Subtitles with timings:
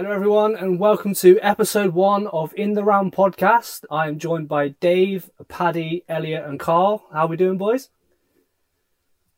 [0.00, 3.84] Hello, everyone, and welcome to episode one of In the Round podcast.
[3.90, 7.04] I am joined by Dave, Paddy, Elliott, and Carl.
[7.12, 7.90] How are we doing, boys?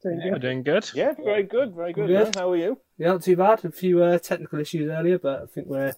[0.05, 0.43] Doing We're good.
[0.43, 0.89] doing good.
[0.95, 2.07] Yeah, very good, very good.
[2.07, 2.37] Good.
[2.37, 2.79] How are you?
[2.97, 3.65] Yeah, not too bad.
[3.65, 5.95] A few uh, technical issues earlier, but I think we're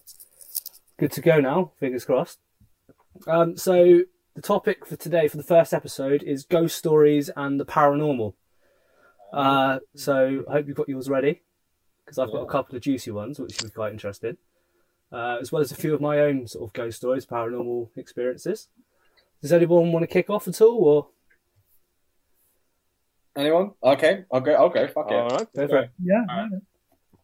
[0.97, 1.73] good to go now.
[1.79, 2.39] Fingers crossed.
[3.27, 4.01] Um, so
[4.33, 8.33] the topic for today, for the first episode, is ghost stories and the paranormal.
[9.31, 11.43] Uh, so I hope you've got yours ready,
[12.03, 14.37] because I've got a couple of juicy ones, which will be quite interesting,
[15.15, 18.67] uh, as well as a few of my own sort of ghost stories, paranormal experiences.
[19.41, 21.07] Does anyone want to kick off at all, or
[23.37, 23.71] Anyone?
[23.83, 24.53] Okay, I'll go.
[24.53, 24.87] I'll go.
[24.87, 25.15] Fuck it.
[25.15, 25.47] All right.
[25.53, 25.89] go for?
[26.01, 26.23] Yeah.
[26.29, 26.51] Alright.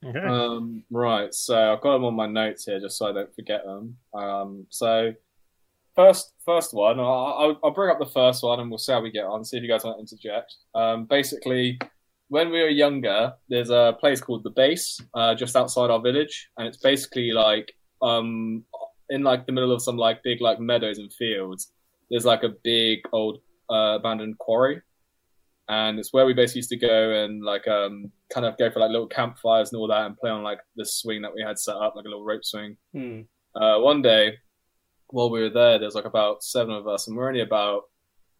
[0.04, 0.20] Okay.
[0.20, 1.34] Um, right.
[1.34, 3.98] So I've got them on my notes here, just so I don't forget them.
[4.14, 5.14] Um, so
[5.96, 7.00] first, first one.
[7.00, 9.46] I'll, I'll, I'll bring up the first one, and we'll see how we get on.
[9.46, 10.54] See if you guys want to interject.
[10.76, 11.80] Um, basically,
[12.28, 16.50] when we were younger, there's a place called the Base, uh, just outside our village,
[16.58, 18.64] and it's basically like um,
[19.10, 21.72] in like the middle of some like big like meadows and fields.
[22.10, 24.82] There's like a big old uh, abandoned quarry
[25.70, 28.80] and it's where we basically used to go and like um kind of go for
[28.80, 31.58] like little campfires and all that and play on like the swing that we had
[31.58, 33.22] set up like a little rope swing Hmm.
[33.56, 34.34] uh one day
[35.08, 37.84] while we were there there's like about seven of us and we're only about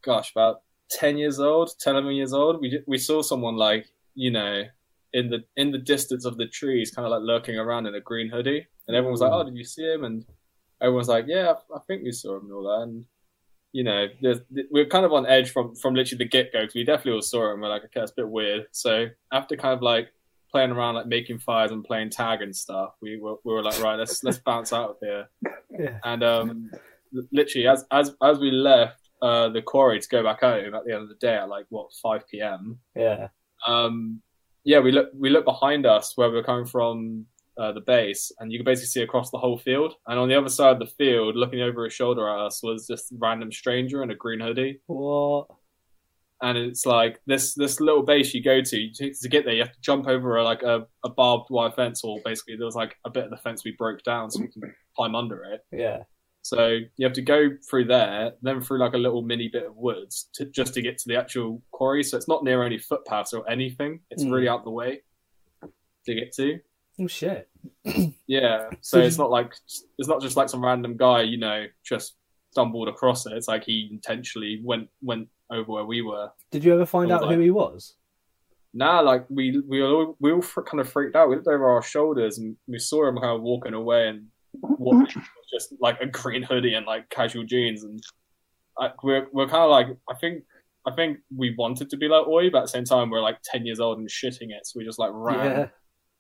[0.04, 4.32] gosh about 10 years old 10 11 years old we we saw someone like you
[4.32, 4.64] know
[5.14, 8.02] in the in the distance of the trees kind of like lurking around in a
[8.02, 10.26] green hoodie and everyone was like oh did you see him and
[10.82, 13.06] everyone was like yeah i, I think we saw him and all that and
[13.74, 16.76] you know, there's, we're kind of on edge from from literally the get go because
[16.76, 17.62] we definitely all saw him.
[17.62, 18.66] we're like, okay, that's a bit weird.
[18.72, 20.10] So after kind of like
[20.52, 23.82] playing around, like making fires and playing tag and stuff, we were, we were like,
[23.82, 25.30] right, let's let's bounce out of here.
[25.80, 26.00] Yeah.
[26.04, 26.70] And um,
[27.32, 30.94] literally, as as as we left uh, the quarry to go back home at the
[30.94, 32.78] end of the day at like what five p.m.
[32.94, 33.30] Yeah.
[33.66, 34.22] Um,
[34.66, 37.26] yeah, we look we look behind us where we we're coming from
[37.58, 39.94] uh, the base, and you can basically see across the whole field.
[40.08, 42.88] And on the other side of the field, looking over his shoulder at us, was
[42.88, 44.80] this random stranger in a green hoodie.
[44.88, 45.48] What?
[46.44, 49.62] And it's like this this little base you go to to, to get there, you
[49.62, 52.76] have to jump over a, like a, a barbed wire fence, or basically there was
[52.76, 55.62] like a bit of the fence we broke down so we can climb under it.
[55.72, 56.04] Yeah.
[56.44, 59.76] So you have to go through there, then through like a little mini bit of
[59.76, 62.02] woods to, just to get to the actual quarry.
[62.04, 64.00] So it's not near any footpaths or anything.
[64.10, 64.32] It's Mm.
[64.32, 65.04] really out the way
[66.08, 66.60] to get to.
[67.02, 67.50] Oh shit.
[68.28, 68.70] Yeah.
[68.82, 69.54] So it's not like
[69.98, 72.16] it's not just like some random guy, you know, just
[72.52, 73.34] stumbled across it.
[73.34, 76.30] It's like he intentionally went went over where we were.
[76.52, 77.96] Did you ever find out was who he was?
[78.74, 81.30] Nah, like we we all we all kind of freaked out.
[81.30, 84.28] We looked over our shoulders and we saw him kind of walking away, and
[84.62, 85.10] what
[85.52, 88.02] just like a green hoodie and like casual jeans, and
[88.80, 90.44] like we're we're kind of like I think
[90.88, 93.40] I think we wanted to be like Oi, but at the same time we're like
[93.44, 95.70] ten years old and shitting it, so we just like ran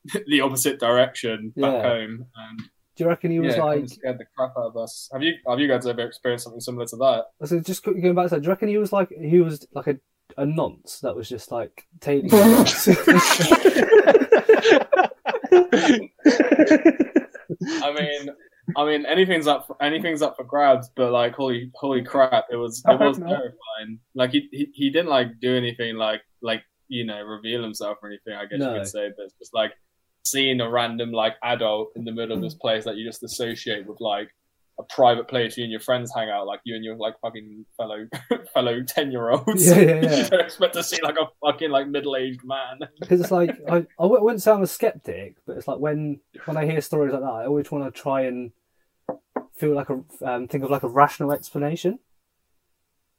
[0.27, 1.81] the opposite direction back Yeah.
[1.83, 2.59] home, and
[2.95, 3.77] Do you reckon he was yeah, like?
[3.79, 5.09] kinda scared the crap out of us.
[5.13, 7.25] Have you have you guys ever experienced something similar to that?
[7.45, 9.87] So just going back to that, do you reckon he was like he was like
[9.87, 9.97] a
[10.37, 12.29] a nonce that was just like taking?
[17.83, 18.29] I mean,
[18.77, 22.55] I mean, anything's up for, anything's up for grabs, but like, holy, holy crap, it
[22.55, 23.99] was it was terrifying.
[24.15, 28.09] Like he, he he didn't like do anything like like you know reveal himself or
[28.09, 28.33] anything.
[28.33, 28.73] I guess No.
[28.73, 29.71] you could say, but it's just like
[30.23, 33.87] seeing a random like adult in the middle of this place that you just associate
[33.87, 34.29] with like
[34.79, 37.65] a private place you and your friends hang out, like you and your like fucking
[37.77, 38.07] fellow
[38.53, 39.67] fellow ten year olds.
[39.67, 40.15] Yeah, yeah, yeah.
[40.17, 42.79] you don't expect to see like a fucking like middle aged man.
[42.99, 46.57] Because it's like I, I wouldn't say I'm a skeptic, but it's like when when
[46.57, 48.51] I hear stories like that, I always want to try and
[49.55, 51.99] feel like a um, think of like a rational explanation.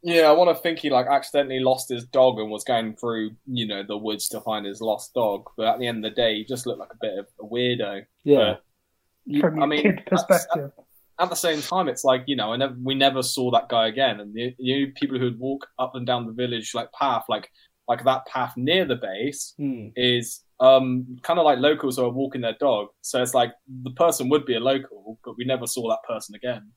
[0.02, 3.30] Yeah, I want to think he like accidentally lost his dog and was going through,
[3.46, 5.48] you know, the woods to find his lost dog.
[5.56, 7.44] But at the end of the day, he just looked like a bit of a
[7.44, 8.04] weirdo.
[8.24, 8.56] Yeah,
[9.24, 10.72] You- From I mean, kid perspective.
[11.20, 13.86] At, the same time, it's like you know, I never, we never saw that guy
[13.86, 14.18] again.
[14.18, 17.48] And the know, people who'd walk up and down the village like path, like
[17.86, 19.88] like that path near the base, Hmm.
[19.94, 22.88] is um kind of like locals who are walking their dog.
[23.02, 23.52] So it's like
[23.84, 26.72] the person would be a local, but we never saw that person again.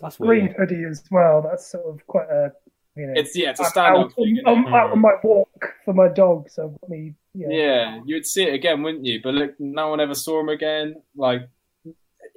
[0.00, 0.56] That's Green weird.
[0.56, 1.42] hoodie as well.
[1.42, 2.52] That's sort of quite a
[2.96, 3.12] you know.
[3.16, 4.36] It's yeah, it's a I'm standout out, thing.
[4.36, 4.48] isn't?
[4.48, 7.14] I'm out on my walk for my dog, so I've me.
[7.34, 7.48] Yeah.
[7.50, 9.20] Yeah, you would see it again, wouldn't you?
[9.22, 10.94] But look, no one ever saw him again.
[11.16, 11.48] Like,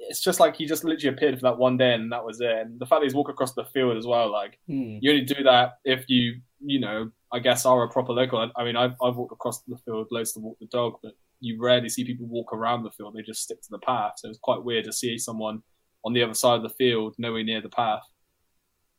[0.00, 2.50] it's just like he just literally appeared for that one day, and that was it.
[2.50, 4.98] And the fact that he's walking across the field as well, like Hmm.
[5.00, 8.38] you only do that if you, you know, I guess are a proper local.
[8.40, 11.12] I, I mean, I've I've walked across the field loads to walk the dog, but
[11.40, 13.14] you rarely see people walk around the field.
[13.14, 14.14] They just stick to the path.
[14.16, 15.62] So it's quite weird to see someone
[16.04, 18.02] on the other side of the field, nowhere near the path.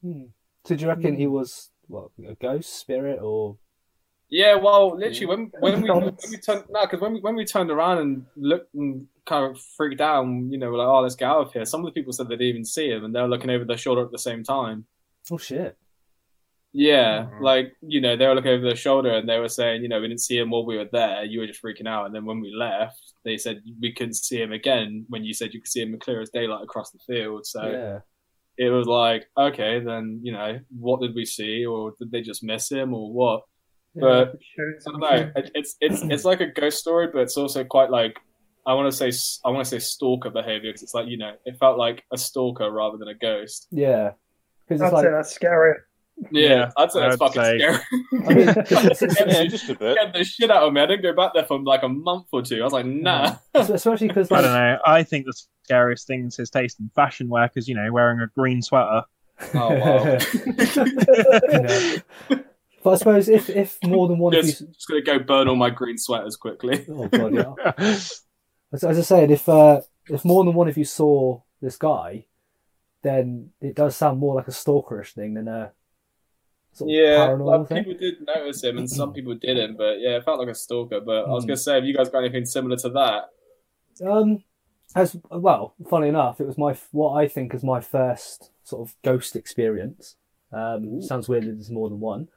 [0.01, 0.25] Hmm.
[0.65, 3.57] So do you reckon he was what a ghost spirit or
[4.29, 7.45] Yeah, well, literally, when when we when we turned no, because when we when we
[7.45, 11.01] turned around and looked and kind of freaked out, and, you know, we're like, oh,
[11.01, 11.65] let's get out of here.
[11.65, 13.65] Some of the people said they didn't even see him, and they were looking over
[13.65, 14.85] their shoulder at the same time.
[15.31, 15.77] Oh shit.
[16.71, 17.41] Yeah, Mhm.
[17.41, 19.99] like you know, they were looking over their shoulder, and they were saying, you know,
[19.99, 21.23] we didn't see him while we were there.
[21.23, 24.41] You were just freaking out, and then when we left, they said we couldn't see
[24.41, 25.05] him again.
[25.09, 27.99] When you said you could see him clear as daylight across the field, so yeah.
[28.57, 32.43] it was like, okay, then you know, what did we see, or did they just
[32.43, 33.43] miss him, or what?
[33.95, 35.31] But Shoot, I don't know.
[35.55, 38.19] It's it's it's like a ghost story, but it's also quite like
[38.67, 39.11] I want to say
[39.43, 42.17] I want to say stalker behavior because it's like you know it felt like a
[42.17, 43.67] stalker rather than a ghost.
[43.71, 44.11] Yeah.
[44.67, 45.75] Because I'd like say that's scary.
[46.31, 47.77] Yeah, I'd say that's I'd fucking say- scary.
[48.27, 49.97] I mean, 'cause it's- it's- yeah, just a bit.
[49.97, 50.81] Scared the shit out of me.
[50.81, 52.59] I didn't go back there for like a month or two.
[52.61, 53.35] I was like, nah.
[53.53, 54.77] especially because I don't know.
[54.85, 55.33] I think the
[55.63, 59.03] scariest thing is his taste in fashion wear because you know wearing a green sweater.
[59.53, 60.17] Oh wow.
[61.49, 61.97] Yeah.
[62.81, 65.55] But I suppose if if more than one of you, just gonna go burn all
[65.57, 66.85] my green sweaters quickly.
[66.89, 67.53] oh god, yeah.
[68.71, 72.25] As, as I said, if uh, if more than one of you saw this guy,
[73.01, 75.78] then it does sound more like a stalkerish thing than a sort of
[76.85, 79.77] Yeah, like, people did notice him, and some people didn't.
[79.77, 81.01] But yeah, it felt like a stalker.
[81.01, 81.49] But I was Mm.
[81.49, 83.29] gonna say, have you guys got anything similar to that?
[84.05, 84.43] Um,
[84.95, 88.95] as well, funny enough, it was my what I think is my first sort of
[89.03, 90.15] ghost experience.
[90.51, 92.29] Um, sounds weird that there's more than one.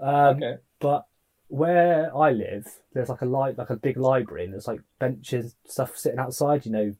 [0.00, 0.56] Um, Okay.
[0.78, 1.06] But
[1.48, 5.54] where I live, there's like a li- like a big library, and there's like benches,
[5.66, 6.64] stuff sitting outside.
[6.66, 6.94] You know,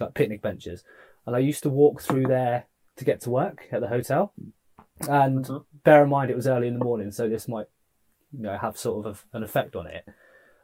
[0.00, 0.84] like picnic benches.
[1.26, 2.66] And I used to walk through there
[2.96, 4.32] to get to work at the hotel.
[5.00, 5.64] And Mhm.
[5.82, 7.66] bear in mind, it was early in the morning, so this might,
[8.32, 10.06] you know, have sort of a, an effect on it.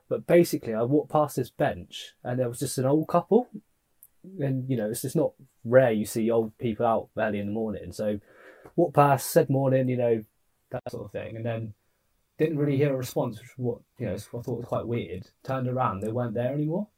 [0.09, 3.49] But basically, I walked past this bench, and there was just an old couple.
[4.39, 5.33] And you know, it's just not
[5.65, 7.93] rare you see old people out early in the morning.
[7.93, 8.21] So,
[8.77, 10.25] walked past, said morning, you know,
[10.71, 11.75] that sort of thing, and then
[12.39, 15.29] didn't really hear a response, which what you know, I thought was quite weird.
[15.43, 16.89] Turned around, they weren't there anymore.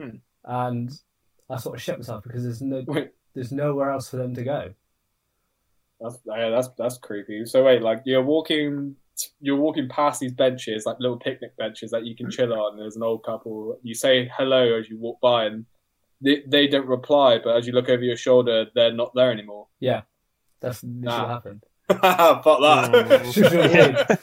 [0.00, 0.16] Hmm.
[0.44, 0.90] And
[1.48, 4.42] I sort of shut myself because there's no, Wait, there's nowhere else for them to
[4.42, 4.74] go.
[6.04, 7.46] That's yeah, that's that's creepy.
[7.46, 8.96] So wait, like you're walking,
[9.40, 12.32] you're walking past these benches, like little picnic benches that you can mm.
[12.32, 12.72] chill on.
[12.72, 13.78] And there's an old couple.
[13.82, 15.64] You say hello as you walk by, and
[16.20, 17.38] they, they don't reply.
[17.42, 19.68] But as you look over your shoulder, they're not there anymore.
[19.80, 20.02] Yeah,
[20.60, 21.22] that's literally Nah.
[21.22, 21.64] what happened.
[21.88, 24.18] Fuck that.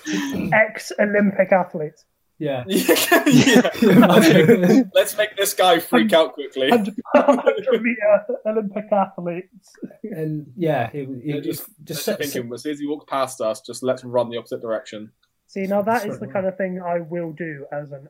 [0.54, 2.06] Ex Olympic athletes.
[2.42, 2.64] Yeah.
[2.68, 3.70] yeah.
[4.18, 6.70] Okay, Let's make this guy freak out quickly.
[6.72, 6.96] 100
[7.84, 9.70] meter uh, Olympic athletes.
[10.04, 13.42] and yeah, it, it, Yeah, just- just Just thinking, as soon as he walks past
[13.42, 15.12] us, just let's run the opposite direction.
[15.48, 18.08] See, now that is the kind of thing I will do as an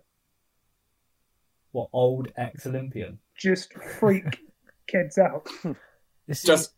[1.73, 3.19] what old ex Olympian.
[3.37, 4.39] just freak
[4.87, 5.47] kids out.
[6.29, 6.73] Just,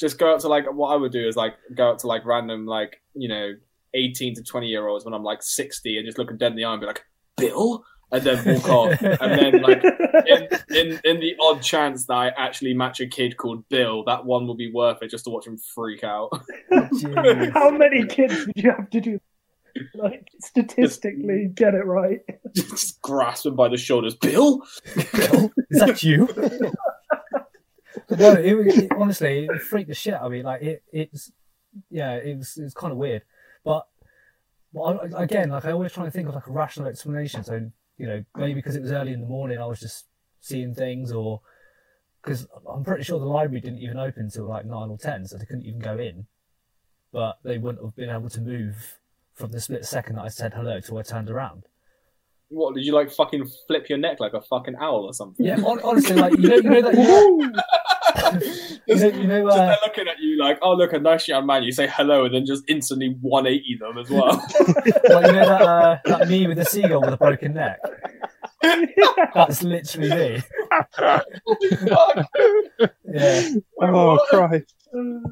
[0.00, 2.24] just go out to like what I would do is like go out to like
[2.24, 3.52] random like you know
[3.94, 6.56] eighteen to twenty year olds when I'm like sixty and just look them dead in
[6.56, 7.04] the eye and be like
[7.36, 9.82] Bill, and then walk off, and then like
[10.26, 14.24] in, in in the odd chance that I actually match a kid called Bill, that
[14.24, 16.30] one will be worth it just to watch him freak out.
[17.52, 19.20] How many kids would you have to do?
[19.94, 22.20] Like statistically, get it right.
[22.54, 24.62] just grasp him by the shoulders, Bill.
[24.94, 26.28] Bill, is that you?
[28.10, 30.44] no, it, it, honestly, it freaked the shit out of me.
[30.44, 31.32] Like it, it's
[31.90, 33.22] yeah, it was it was kind of weird.
[33.64, 33.86] But
[34.72, 37.42] well, I, again, like I always try to think of like a rational explanation.
[37.44, 40.06] So you know, maybe because it was early in the morning, I was just
[40.40, 41.40] seeing things, or
[42.22, 45.38] because I'm pretty sure the library didn't even open until like nine or ten, so
[45.38, 46.26] they couldn't even go in.
[47.12, 48.98] But they wouldn't have been able to move
[49.34, 51.64] from the split second that I said hello to I turned around.
[52.48, 53.10] What did you like?
[53.10, 55.46] Fucking flip your neck like a fucking owl or something?
[55.46, 57.60] Yeah, honestly, like you know, you know that.
[58.88, 61.26] You know, you know, Just uh, they're looking at you like, oh look, a nice
[61.26, 61.62] young man.
[61.62, 64.36] You say hello, and then just instantly 180 them as well.
[65.08, 67.78] like, you know that uh, that me with the seagull with a broken neck.
[69.34, 70.42] That's literally me.
[73.06, 73.48] Yeah.
[73.80, 74.74] oh Christ!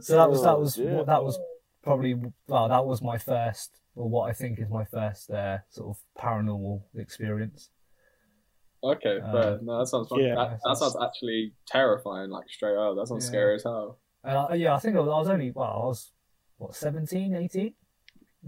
[0.01, 1.39] So that was that was Oh, what that was
[1.83, 2.15] probably
[2.47, 6.03] well that was my first or what I think is my first uh, sort of
[6.23, 7.71] paranormal experience.
[8.83, 9.59] Okay, Uh, fair.
[9.63, 12.31] No, that sounds fucking, yeah, that, that sounds actually terrifying.
[12.31, 13.29] Like straight up, that sounds Yeah.
[13.31, 13.99] scary as hell.
[14.25, 16.13] And I, yeah, I think I was, I was only well, I was
[16.59, 17.75] what 17, 18?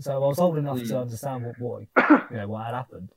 [0.01, 0.87] So I was old enough Hmm.
[0.89, 1.83] to understand what, what
[2.31, 3.11] you know what had happened.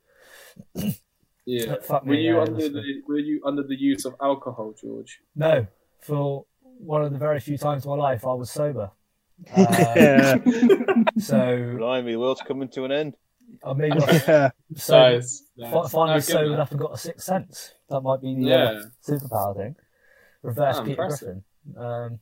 [1.46, 1.76] Yeah.
[1.82, 4.74] Fuck Were me, you yeah, under that's- the Were you under the use of alcohol,
[4.80, 5.20] George?
[5.36, 5.68] No,
[6.02, 6.46] for
[6.80, 8.92] one of the very few times in my life I was sober.
[9.56, 10.38] Uh, yeah,
[11.20, 13.14] so blimey, the world's coming to an end.
[13.64, 15.44] I mean, I Yeah, so Nice.
[15.58, 16.60] fi- finally good, sobered man.
[16.60, 17.74] up and got a sixth sense.
[17.90, 19.76] That might be the uh, superpower thing.
[20.44, 21.42] Reverse Oh, Peter impressive.
[21.66, 21.78] Griffin.
[21.78, 22.20] Um,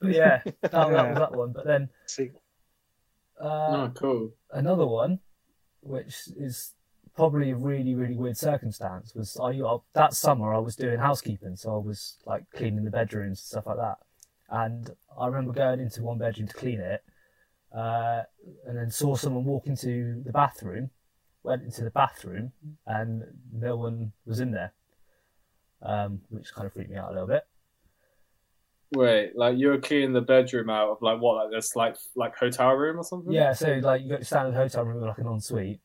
[0.00, 1.52] but yeah, that, that was that one.
[1.52, 2.30] But then See.
[3.40, 4.30] Uh, oh, cool.
[4.52, 5.18] another one,
[5.80, 6.74] which is
[7.16, 11.56] probably a really really weird circumstance, was I, I that summer I was doing housekeeping,
[11.56, 13.98] so I was like cleaning the bedrooms and stuff like that,
[14.48, 17.02] and I remember going into one bedroom to clean it,
[17.74, 18.22] uh,
[18.66, 20.90] and then saw someone walk into the bathroom,
[21.42, 22.52] went into the bathroom,
[22.86, 24.72] and no one was in there,
[25.82, 27.46] um, which kind of freaked me out a little bit.
[28.94, 32.36] Wait, like you were cleaning the bedroom out of like what, like this like like
[32.36, 33.32] hotel room or something?
[33.32, 35.80] Yeah, so like you got to stand in hotel room with like an ensuite,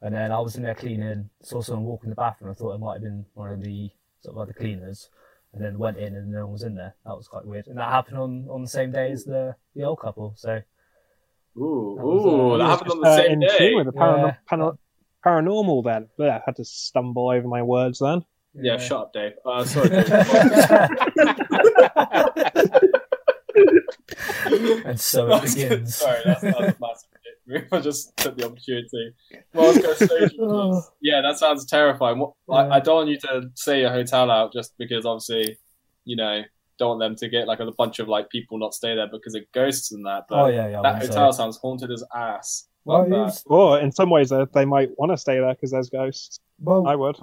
[0.00, 2.50] and then I was in there cleaning, saw someone walk in the bathroom.
[2.50, 3.90] I thought it might have been one of the
[4.22, 5.08] sort of other cleaners,
[5.52, 6.96] and then went in and no one was in there.
[7.06, 9.84] That was quite weird, and that happened on, on the same day as the the
[9.84, 10.34] old couple.
[10.36, 10.62] So
[11.58, 13.58] Ooh, That was, ooh, uh, that It was happened on the uh, same in day.
[13.58, 14.36] tune with the parano- Yeah.
[14.50, 14.78] pano-
[15.24, 16.08] paranormal then.
[16.18, 18.24] Yeah, I had to stumble over my words then.
[18.54, 19.32] Yeah, shut up, Dave.
[19.46, 19.88] Uh, sorry.
[19.88, 20.08] Dave.
[24.84, 25.96] and so it begins.
[25.96, 27.08] Sorry, that's, that's a massive
[27.48, 27.68] dick.
[27.72, 29.14] I just took the opportunity.
[29.52, 30.30] Well, I was going to say,
[31.00, 32.18] yeah, that sounds terrifying.
[32.18, 35.58] What, I, I don't want you to say your hotel out just because, obviously,
[36.04, 36.42] you know,
[36.82, 39.34] don't want them to get like a bunch of like people not stay there because
[39.34, 40.24] of ghosts and that.
[40.28, 40.80] But Oh yeah, yeah.
[40.82, 41.32] That wouldn't say hotel it.
[41.34, 42.68] sounds haunted as ass.
[42.84, 45.70] Well, Love was- Or in some ways, uh, they might want to stay there because
[45.70, 46.38] there's ghosts.
[46.58, 47.16] well, I would.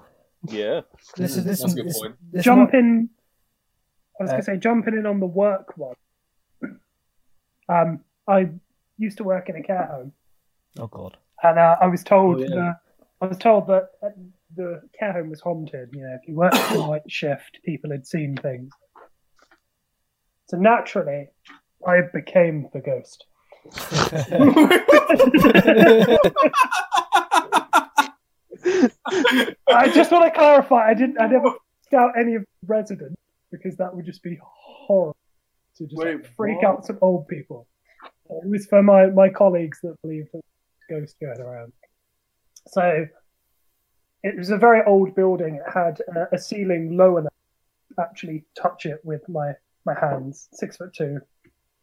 [0.47, 0.81] Yeah.
[1.17, 2.15] this is this, That's a good this, point.
[2.31, 3.09] this jumping.
[4.19, 5.95] I was Uh, going to say jumping in on the work one.
[7.69, 8.49] Um, I
[8.97, 10.11] used to work in a care home,
[10.79, 11.17] Oh god.
[11.43, 12.55] and uh, I was told Oh, yeah.
[12.55, 12.75] that
[13.21, 14.09] I was told that uh,
[14.55, 15.89] the care home was haunted.
[15.93, 18.71] You know, if you worked the night shift, people had seen things.
[20.49, 21.27] So naturally,
[21.87, 23.25] I became the ghost.
[29.67, 30.89] I just want to clarify.
[30.89, 31.21] I didn't.
[31.21, 31.53] I never
[31.85, 35.15] scout any of the residents because that would just be horrible
[35.77, 36.65] to just Wait, like, freak what?
[36.65, 37.67] out some old people.
[38.31, 40.41] It was for my my colleagues that believed that
[40.89, 41.73] ghosts going around.
[42.69, 43.05] So
[44.23, 45.61] it was a very old building.
[45.63, 47.33] It had uh, a ceiling low enough
[47.89, 49.53] to actually touch it with my
[49.89, 50.50] my hands.
[50.53, 51.19] Six foot two.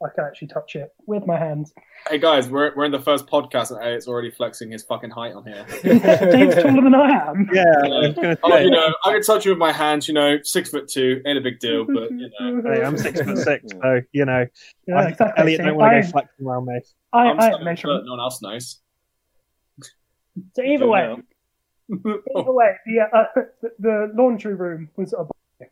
[0.05, 1.73] I can actually touch it with my hands.
[2.11, 5.33] Hey guys, we're, we're in the first podcast and Elliott's already flexing his fucking height
[5.33, 5.65] on here.
[5.83, 7.49] Dave's taller than I am.
[7.51, 10.07] Yeah, I was going Oh, you know, I can touch you with my hands.
[10.07, 13.23] You know, six foot two, ain't a big deal, but you know, Hey, I'm six
[13.23, 14.45] foot six, so you know,
[14.87, 15.43] Yeah, I, exactly.
[15.43, 16.81] Elliott don't want to go flexing around me.
[17.15, 18.81] I, I'm I have seven foot, no one else knows.
[20.53, 21.17] So either way,
[21.89, 23.25] Either way, the, uh,
[23.63, 25.69] the, the laundry room was above me.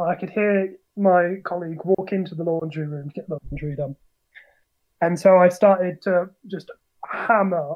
[0.00, 3.96] I could hear my colleague walk into the laundry room to get the laundry done.
[5.00, 6.70] And so I started to just
[7.06, 7.74] hammer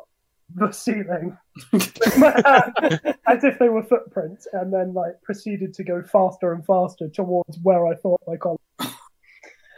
[0.54, 1.36] the ceiling
[1.72, 6.52] with my hand as if they were footprints, and then like proceeded to go faster
[6.52, 8.58] and faster towards where I thought my colleague.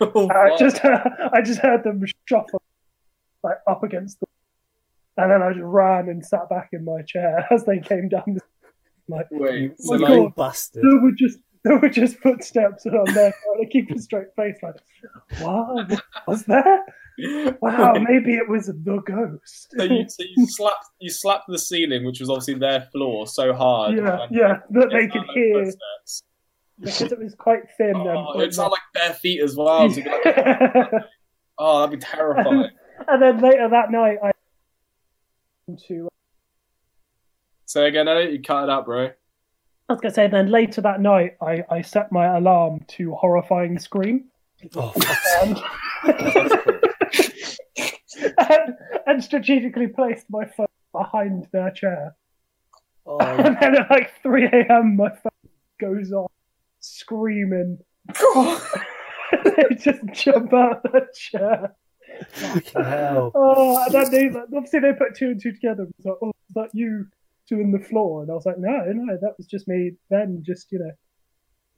[0.00, 0.58] Oh, I fuck.
[0.58, 2.62] just I just heard them shuffle
[3.44, 4.26] like up against the,
[5.16, 8.24] and then I just ran and sat back in my chair as they came down.
[8.26, 8.40] The,
[9.06, 10.82] like Wait, so like, bastard.
[10.82, 14.34] there were just there were just footsteps, and I'm there trying to keep a straight
[14.36, 14.56] face.
[14.62, 14.76] Like,
[15.40, 16.80] what was that?
[17.60, 19.74] Wow, maybe it was the ghost.
[19.76, 23.54] so you, so you slapped you slapped the ceiling, which was obviously their floor, so
[23.54, 23.96] hard.
[23.96, 26.22] yeah, yeah, that they could hear footsteps.
[26.80, 27.94] because it was quite thin.
[27.96, 29.88] Oh, and, it sounded like bare feet as well.
[29.88, 30.22] be like,
[31.58, 32.68] oh, that'd be terrifying.
[33.08, 34.32] and then later that night, I
[35.88, 36.08] to uh,
[37.64, 39.12] So again, Elliott, you cut it out, bro.
[39.94, 40.26] I was gonna say.
[40.26, 44.24] Then later that night, I, I set my alarm to horrifying scream.
[44.74, 44.92] Oh,
[45.42, 45.56] and,
[48.38, 48.74] and,
[49.06, 52.16] and strategically placed my phone behind their chair.
[53.06, 55.30] oh, And then at like 3 a.m., my phone
[55.80, 56.32] goes off
[56.80, 57.78] screaming.
[59.44, 61.76] they just jump out of the chair.
[62.32, 63.30] fucking hell.
[63.32, 65.86] Oh, and then they, obviously they put two and two together.
[66.04, 67.06] Like, oh, is that you
[67.48, 68.22] doing the floor?
[68.22, 70.90] And I was like, no, no, that was just me then, just, you know,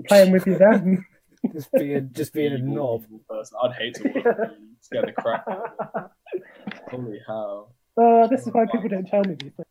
[0.08, 1.04] playing with you then.
[1.52, 3.04] Just being, just being a Evil, knob.
[3.28, 3.56] person.
[3.62, 4.24] I'd hate to work with
[4.58, 4.66] you.
[4.80, 5.44] Scare the crap.
[5.46, 5.62] out
[5.94, 6.40] of me.
[6.90, 7.72] Holy hell.
[7.96, 9.66] Uh, this is why people don't tell me these things.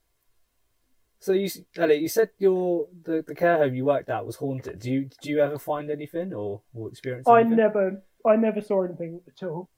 [1.19, 4.79] So you, Elliott, you said your the, the care home you worked at was haunted.
[4.79, 7.27] Do you did you ever find anything or, or experience?
[7.27, 9.69] I never, I never saw anything at all.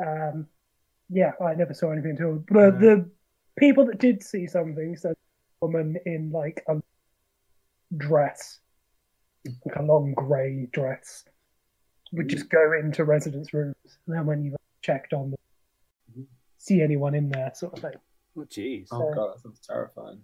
[0.00, 0.46] Um,
[1.10, 2.44] yeah, I never saw anything at all.
[2.48, 2.80] But No.
[2.80, 3.10] the
[3.58, 5.14] people that did see something said
[5.62, 6.76] a woman in like a
[7.96, 8.58] dress,
[9.64, 11.24] like a long grey dress,
[12.12, 13.74] would just go into residents' rooms,
[14.06, 16.26] and then when you checked on them,
[16.58, 18.00] see anyone in there, sort of thing.
[18.36, 18.88] Oh jeez.
[18.90, 20.20] Oh god, that sounds terrifying.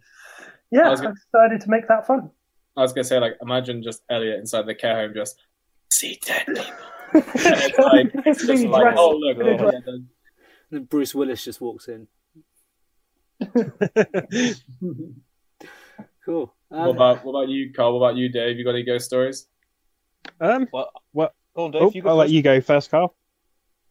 [0.70, 2.30] Yeah, I I, was gonna- decided to make that fun.
[2.76, 5.38] I was gonna say, like, imagine just Elliott inside the care home, just
[5.90, 6.64] see dead people.
[7.14, 10.08] it's like, It's just like, oh look, oh, yeah, then-
[10.70, 12.06] then Bruce Willis just walks in.
[16.24, 16.54] Cool.
[16.68, 17.98] what Um, about what about you, Carl?
[17.98, 18.58] What about you, Dave?
[18.58, 19.48] You got any ghost stories?
[20.40, 21.34] um, Well, What?
[21.56, 21.82] Go on, Dave.
[21.82, 23.16] oh, you go I'll let you go first, Carl.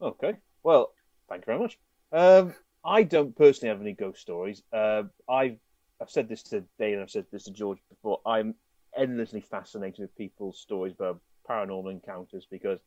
[0.01, 0.35] Okay.
[0.63, 0.93] Well,
[1.27, 1.77] thank you very much.
[2.11, 2.53] Um,
[2.85, 4.61] I don't personally have any ghost stories.
[4.71, 5.57] Uh, I've
[6.01, 8.21] I've said this to Dave and I've said this to George before.
[8.25, 8.55] I'm
[8.97, 12.79] endlessly fascinated with people's stories about paranormal encounters because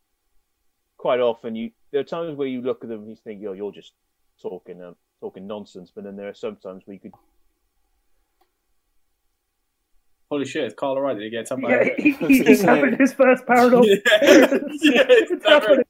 [0.97, 3.53] quite often you there are times where you look at them and you think, "Yo,
[3.53, 3.93] you're just
[4.41, 4.93] talking uh,
[5.23, 7.13] talking nonsense," but then there are some times where you could.
[10.31, 11.17] Holy shit, it's Carl alright.
[11.17, 13.87] Did he get attacked by Yeah, a- he, he, he's having his first paranormal.
[13.87, 15.85] yeah, yeah, it's happening.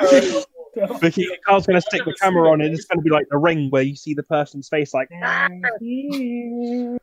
[0.00, 0.44] definitely
[0.76, 1.00] paranormal.
[1.00, 3.38] Vicky, Carl's going to stick the camera on, and it's going to be like the
[3.38, 6.98] ring where you see the person's face, like oh,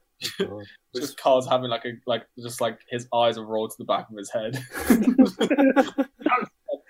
[0.94, 4.08] Just Carl's having like a like just like his eyes are rolled to the back
[4.12, 4.62] of his head.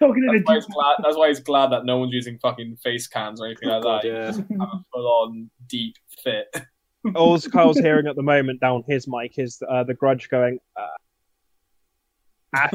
[0.01, 2.11] Talking in a that's, why he's deep glad, that's why he's glad that no one's
[2.13, 4.07] using fucking face cams or anything like God, that.
[4.07, 4.25] yeah.
[4.25, 6.47] Have a full on deep fit.
[7.15, 10.59] all Carl's hearing at the moment down his mic is uh, the grudge going.
[10.75, 10.87] Uh,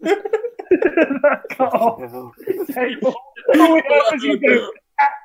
[0.00, 3.14] that cut off Oh, the table.
[3.54, 4.70] Oh, it happens, you go,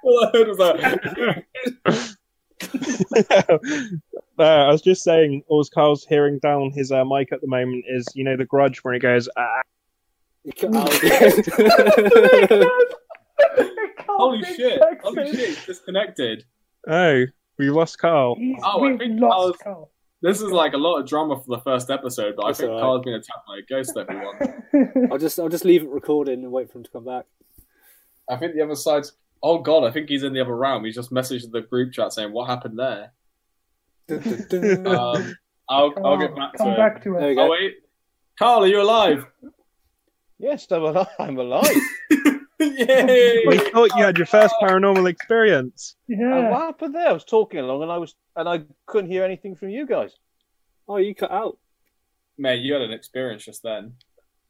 [0.03, 2.15] All I heard was that.
[4.39, 7.85] uh, I was just saying, all Carl's hearing down his uh, mic at the moment
[7.87, 9.61] is, you know, the grudge when he goes, ah,
[10.43, 12.67] you cut out it
[13.97, 14.79] can't Holy shit!
[14.79, 14.99] sexy.
[15.03, 15.65] Holy shit!
[15.65, 16.45] Disconnected.
[16.87, 17.25] oh,
[17.57, 18.35] we lost Carl.
[18.35, 19.91] He's, Oh, I we've think lost Carl's- Carl.
[20.21, 22.81] This is like a lot of drama for the first episode, but I think alright.
[22.83, 23.95] Carl's been attacked by a ghost.
[23.95, 25.07] Everyone.
[25.11, 27.23] I'll just I'll just leave it recording and wait for him to come back.
[28.29, 29.13] I think the other side's.
[29.41, 30.83] Oh god, I think he's in the other room.
[30.85, 33.13] He's just messaged the group chat saying what happened there.
[34.11, 35.35] Um,
[35.69, 36.77] I'll I'll get back to Come it.
[36.77, 37.37] back to There it.
[37.37, 37.51] Oh go.
[37.51, 37.75] wait,
[38.39, 39.25] Carl, are you alive?
[40.39, 41.07] Yes, I'm alive.
[41.19, 41.75] I'm alive.
[42.59, 43.43] Yay!
[43.47, 45.95] We thought you had your first paranormal experience.
[46.09, 46.49] And Yeah.
[46.49, 47.07] what happened there?
[47.07, 50.11] I was talking along and I was and I couldn't hear anything from you guys.
[50.87, 51.57] Oh, you cut out.
[52.37, 53.93] Man, you had an experience just then.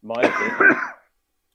[0.02, 0.78] Might have been.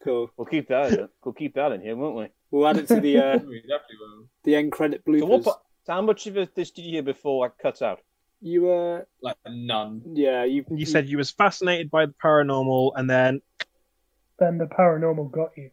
[0.05, 0.29] Cool.
[0.37, 0.93] We'll keep that.
[0.93, 1.09] In.
[1.25, 2.29] We'll keep that in here, won't we?
[2.55, 4.29] We'll add it to the uh, We definitely will.
[4.45, 5.45] the end credit So, what, bloopers.
[5.45, 7.99] pa- so how much of this did you hear before I cut out?
[8.41, 10.03] You were Like none.
[10.15, 13.41] yeah, you You said you was fascinated by the paranormal, and then
[14.39, 15.71] Then the paranormal got you.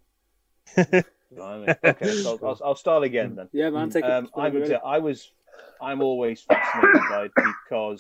[1.38, 3.48] Okay, so I'll, I'll, I'll start again then.
[3.54, 3.90] yeah, man.
[3.90, 4.32] Take Um, it.
[4.36, 5.32] I would say I was,
[5.82, 8.00] I'm always fascinated by it because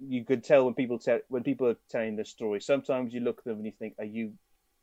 [0.00, 2.60] you could tell when people tell when people are telling their story.
[2.60, 4.32] Sometimes you look at them and you think, "Are you,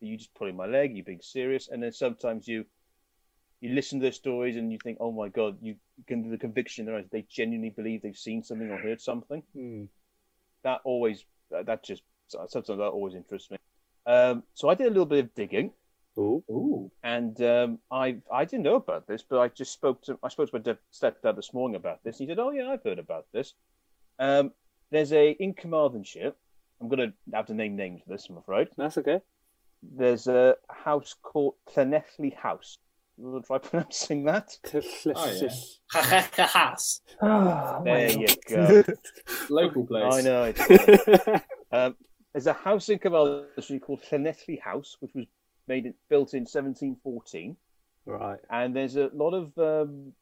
[0.02, 0.92] are you just pulling my leg?
[0.92, 2.64] Are you being serious?" And then sometimes you,
[3.60, 6.38] you listen to their stories and you think, "Oh my god!" You can do the
[6.38, 7.08] conviction in their eyes.
[7.10, 9.42] They genuinely believe they've seen something or heard something.
[9.54, 9.84] Hmm.
[10.62, 13.58] That always, that that just sometimes that always interests me.
[14.06, 15.72] Um, so I did a little bit of digging
[16.18, 16.42] Ooh.
[16.50, 16.90] Ooh.
[17.02, 20.50] and um, I I didn't know about this, but I just spoke to I spoke
[20.50, 22.18] to my de- stepdad this morning about this.
[22.18, 23.54] And he said, "Oh yeah, I've heard about this."
[24.18, 24.52] Um,
[24.90, 26.32] there's a in Carmarthenshire.
[26.80, 28.68] I'm going to have to name names for this, I'm afraid.
[28.76, 29.20] That's okay.
[29.82, 32.78] There's a house called Llanelli House.
[33.20, 34.56] You want to try pronouncing that?
[36.38, 37.00] Has.
[37.20, 38.82] Oh, There you go.
[39.50, 40.14] Local place.
[40.14, 40.52] I know.
[41.72, 41.94] Um,
[42.32, 45.26] there's a house in Carmarthenshire called Llanelli House, which was
[45.68, 47.56] made built in 1714.
[48.06, 48.40] right.
[48.50, 50.12] and there's a lot of um,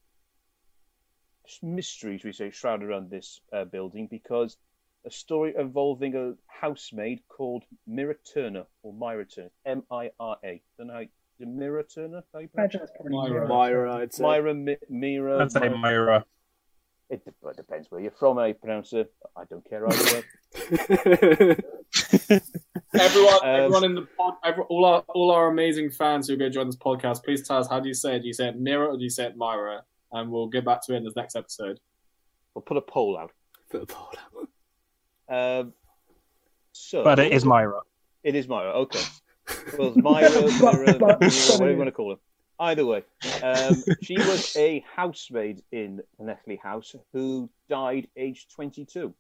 [1.63, 4.59] mysteries we say shrouded around this uh, building because
[5.07, 10.61] a story involving a housemaid called Mira Turner or Myra Turner, M I R A.
[10.77, 11.09] Don't know how you,
[11.47, 12.23] Mira Turner.
[12.33, 13.47] How you pronounce Imagine it's probably Myra.
[13.49, 13.49] Myra.
[13.49, 14.15] Myra, I'd it?
[14.15, 14.23] say.
[14.23, 15.43] Myra, Mi- Mira.
[15.43, 16.25] I'd say Myra- Myra.
[17.11, 18.37] It, de- it depends where you're from.
[18.37, 19.13] How you pronounce it.
[19.37, 21.57] I don't care either way.
[22.95, 26.37] Everyone, Um, everyone in the pod, every, all our all our amazing fans who are
[26.37, 28.21] going to join this podcast, please tell us how do you say it?
[28.21, 29.83] Do you say it Mira or do you say it Myra?
[30.13, 31.79] And we'll get back to it in the next episode.
[32.55, 33.31] We'll put a poll out.
[33.71, 34.09] Put a poll
[35.29, 35.61] out.
[35.61, 35.75] Um,
[36.73, 37.81] so, But it is Myra.
[38.25, 38.71] It is Myra.
[38.73, 39.03] Okay.
[39.79, 40.31] Well, it's Myra,
[40.61, 42.21] Myra, Myra, whatever you want to call her.
[42.61, 43.05] Either way,
[43.43, 49.15] um, she was a housemaid in Llanelli House who died aged 22.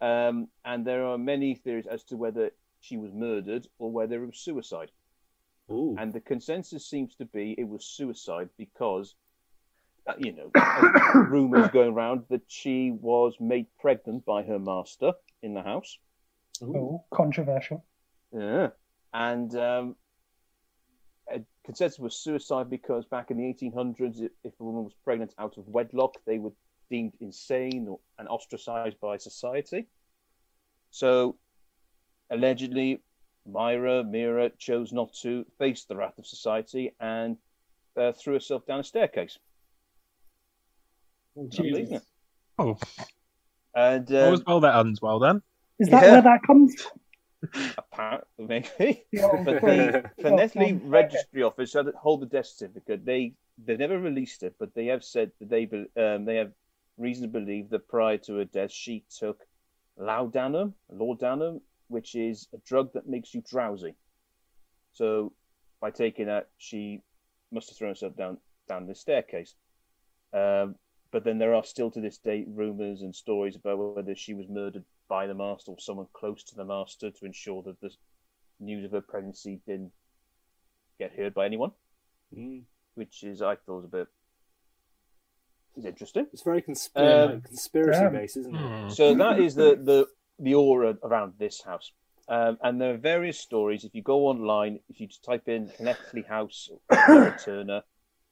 [0.00, 4.26] Um, and there are many theories as to whether she was murdered or whether it
[4.26, 4.90] was suicide.
[5.70, 5.96] Ooh.
[5.98, 9.14] And the consensus seems to be it was suicide because,
[10.06, 10.50] uh, you know,
[11.14, 15.98] rumors going around that she was made pregnant by her master in the house.
[16.62, 17.84] Oh, controversial.
[18.32, 18.68] Yeah.
[19.12, 19.96] And um,
[21.32, 25.34] a consensus was suicide because back in the 1800s, if, if a woman was pregnant
[25.38, 26.52] out of wedlock, they were
[26.90, 29.86] deemed insane or, and ostracized by society.
[30.90, 31.36] So,
[32.30, 33.02] allegedly,
[33.48, 37.36] Myra, Mira, chose not to face the wrath of society and
[37.96, 39.38] uh, threw herself down a staircase.
[41.36, 42.02] Lovely, isn't?
[42.58, 42.78] Oh,
[43.74, 45.42] And all um, is well that ends well then.
[45.78, 46.12] Is that Yeah.
[46.12, 46.98] where that comes from?
[47.78, 48.46] Apparently,
[48.78, 49.04] maybe.
[49.12, 50.34] The But the "Well,
[50.74, 53.04] um, registry office that hold the death certificate.
[53.04, 55.64] They they've never released it, but they have said that they
[56.02, 56.52] um, they have
[56.98, 59.40] reason to believe that prior to her death, she took
[59.96, 63.94] laudanum, laudanum, which is a drug that makes you drowsy.
[64.92, 65.32] So
[65.80, 67.02] by taking that, she
[67.52, 69.54] must have thrown herself down down the staircase.
[70.32, 70.76] Um,
[71.12, 74.48] but then there are still to this day rumors and stories about whether she was
[74.48, 77.90] murdered by the master or someone close to the master to ensure that the
[78.60, 79.92] news of her pregnancy didn't
[80.98, 81.72] get heard by anyone,
[82.34, 82.62] Mm.
[82.94, 84.08] which is I thought was a bit
[85.76, 86.26] is interesting.
[86.32, 88.12] It's very consp- Um, like conspiracy Damn.
[88.12, 88.58] based, isn't it?
[88.58, 88.88] Hmm.
[88.88, 91.92] So that is the the the aura around this house.
[92.28, 93.84] Um, and there are various stories.
[93.84, 96.68] If you go online, if you just type in Llanelli House
[97.08, 97.82] or Turner,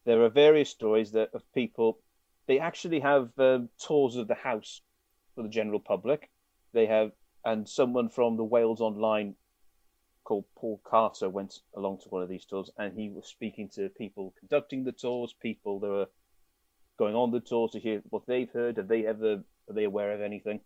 [0.05, 1.99] there are various stories that of people.
[2.47, 4.81] They actually have um, tours of the house
[5.35, 6.29] for the general public.
[6.75, 7.13] They have,
[7.45, 9.37] and someone from the Wales Online
[10.25, 13.89] called Paul Carter went along to one of these tours, and he was speaking to
[13.91, 16.09] people conducting the tours, people that were
[16.99, 18.77] going on the tours to hear what they've heard.
[18.77, 19.45] Have they ever?
[19.69, 20.61] Are they aware of anything?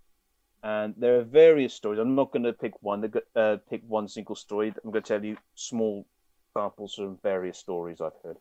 [0.63, 2.01] And there are various stories.
[2.01, 3.13] I'm not going to pick one.
[3.37, 4.69] Uh, pick one single story.
[4.83, 6.07] I'm going to tell you small
[6.55, 8.39] samples from various stories I've heard.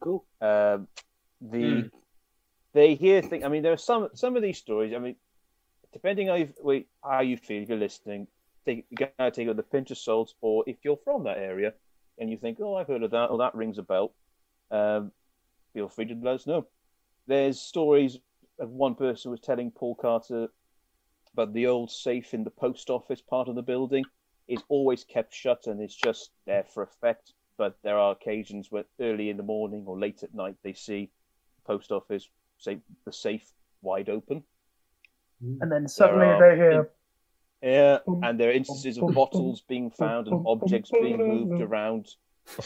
[0.00, 0.24] Cool.
[0.40, 0.88] Um,
[1.40, 1.88] the Hmm.
[2.72, 3.44] they hear things.
[3.44, 4.94] I mean, there are some some of these stories.
[4.94, 5.16] I mean,
[5.98, 8.28] depending you how you feel, if you're listening,
[8.64, 10.32] take you gotta take it with a pinch of salt.
[10.40, 11.72] Or if you're from that area
[12.18, 14.14] and you think, oh, I've heard of that, or that rings a bell,
[14.70, 15.10] um,
[15.74, 16.66] feel free to let us know.
[17.26, 18.18] There's stories
[18.60, 20.48] of one person was telling Paul Carter
[21.32, 24.04] about the old safe in the post office part of the building
[24.46, 27.32] is always kept shut and it's just there for effect.
[27.56, 31.10] But there are occasions where early in the morning or late at night they see
[31.56, 33.50] the post office, say the safe
[33.82, 34.44] wide open.
[35.40, 36.90] And then suddenly are- they hear
[37.62, 42.06] Yeah, and there are instances of bottles being found and objects being moved around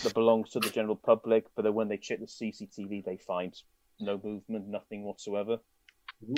[0.02, 1.46] that belongs to the general public.
[1.54, 3.54] But then when they check the CCTV, they find
[4.00, 5.58] no movement, nothing whatsoever.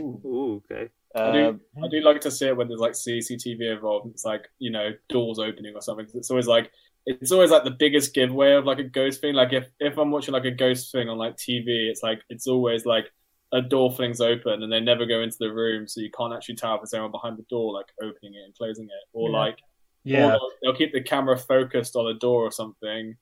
[0.01, 0.89] Ooh, ooh, okay.
[1.17, 4.09] I do, Um, I do like to see it when there's like CCTV involved.
[4.11, 6.07] It's like you know doors opening or something.
[6.15, 6.71] It's always like
[7.07, 9.35] it's always like the biggest giveaway of like a ghost thing.
[9.35, 12.47] Like if if I'm watching like a ghost thing on like TV, it's like it's
[12.47, 13.13] always like
[13.55, 16.57] a door flings open and they never go into the room, so you can't actually
[16.57, 19.37] tell if there's anyone behind the door like opening it and closing it, or Yeah.
[19.39, 19.59] like
[20.05, 20.27] Yeah.
[20.27, 23.17] or they'll, they'll keep the camera focused on a door or something,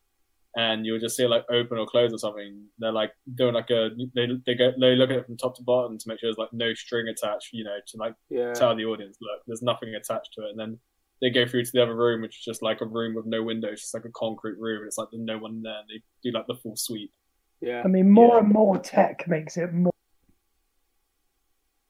[0.57, 2.64] and you'll just see it like open or close or something.
[2.79, 5.62] They're like doing like a they they go they look at it from top to
[5.62, 8.53] bottom to make sure there's like no string attached, you know, to like Yeah.
[8.55, 10.79] tell the audience, look, there's nothing attached to it, and then
[11.21, 13.42] they go through to the other room, which is just like a room with no
[13.42, 15.79] windows, just like a concrete room, and it's like there's no one there.
[15.81, 17.12] And they do like the full sweep.
[17.61, 17.83] Yeah.
[17.85, 18.40] I mean, more Yeah.
[18.40, 19.92] and more tech makes it more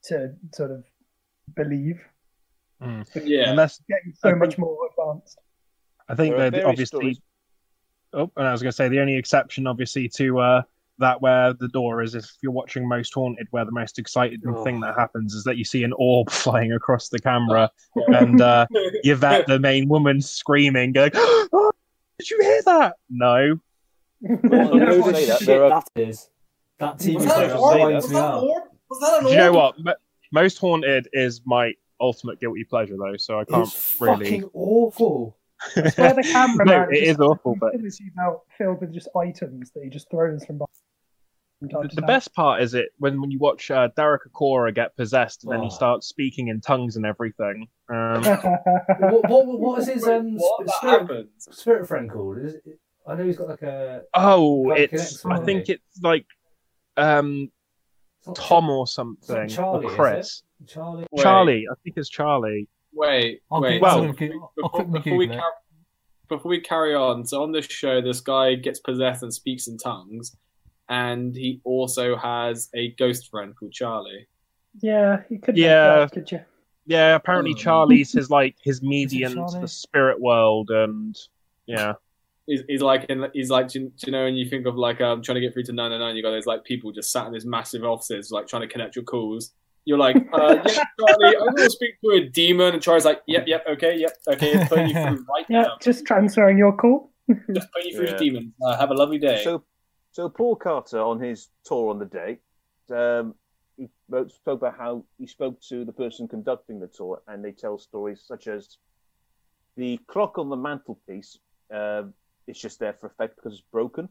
[0.04, 0.84] to sort of
[1.54, 2.00] believe.
[2.82, 3.06] Mm.
[3.24, 5.38] Yeah, And that's Getting I so much think- more advanced.
[6.08, 7.14] I think There are that obviously.
[7.14, 7.20] stories.
[8.12, 10.62] Oh, and I was going to say the only exception, obviously, to uh,
[10.98, 14.62] that where the door is if you're watching Most Haunted, where the most exciting Oh.
[14.64, 17.70] thing that happens is that you see an orb flying across the camera,
[18.08, 18.66] and uh,
[19.04, 21.72] Yvette, the main woman, screaming, going, "Oh,
[22.18, 23.58] did you hear that?" No.
[24.20, 26.28] What a I was load say that, shit there are- that is.
[26.78, 27.80] That TV Was show that orb?
[27.80, 28.44] winds me up.
[28.92, 29.74] Was that an Do you know what?
[29.78, 29.94] Mo-
[30.32, 33.62] Most Haunted is my ultimate guilty pleasure, though, so I can't really.
[33.68, 34.24] It's really.
[34.24, 35.36] fucking awful.
[35.76, 38.00] It's where the cameraman no, it just is awful, but fills
[38.58, 40.68] filled with just items that he just throws from behind.
[41.84, 42.06] the, to the time.
[42.08, 45.60] best part is it when, when you watch uh, Derek Acorah get possessed and then
[45.60, 45.64] Oh.
[45.64, 47.68] he starts speaking in tongues and everything.
[47.88, 50.66] Um, what, what, what is his um, what?
[50.66, 51.48] sp- That spirit, happens.
[51.52, 52.38] spirit friend called?
[52.38, 54.02] Is it, I know he's got like a.
[54.14, 56.26] oh, Like it's an I think it's like
[56.96, 57.52] um, it's not
[58.34, 60.42] Tom or something Charlie, or is Chris.
[60.66, 61.06] Charlie.
[61.10, 62.68] Wait, Charlie, I think it's Charlie.
[62.94, 63.80] Wait, I'll wait.
[63.82, 65.54] Well- so I'll give- I'll before, before we car-
[66.28, 69.76] before we carry on, so on this show, this guy gets possessed and speaks in
[69.76, 70.36] tongues,
[70.88, 74.26] and he also has a ghost friend called Charlie.
[74.80, 75.56] yeah, you could.
[75.58, 76.00] Yeah.
[76.00, 76.40] Yeah, could you?
[76.86, 77.58] Yeah, apparently Oh.
[77.58, 81.16] Charlie's his like his median to the spirit world, and
[81.66, 81.94] yeah,
[82.46, 84.76] He's, he's like, in, he's like, do you, do you know, when you think of
[84.76, 87.26] like um, trying to get through to 999, you got those like people just sat
[87.26, 89.52] in these massive offices, like trying to connect your calls.
[89.84, 93.22] You're like, uh, yeah, Charlie, I want to speak to a demon, and Charlie's like,
[93.26, 95.76] yep, yep, okay, yep, okay, it's putting you through right Yeah, now.
[95.80, 97.10] just transferring your call.
[97.54, 98.12] Just putting you through Yeah.
[98.12, 98.52] to demons.
[98.64, 99.42] Uh, have a lovely day.
[99.44, 99.62] So,
[100.10, 102.40] so Paul Carter on his tour on the day,
[102.94, 103.34] um,
[103.76, 107.52] he wrote, spoke about how he spoke to the person conducting the tour, and they
[107.52, 108.76] tell stories such as
[109.76, 111.38] The clock on the mantelpiece
[111.72, 112.02] uh,
[112.46, 114.08] is just there for effect because it's broken,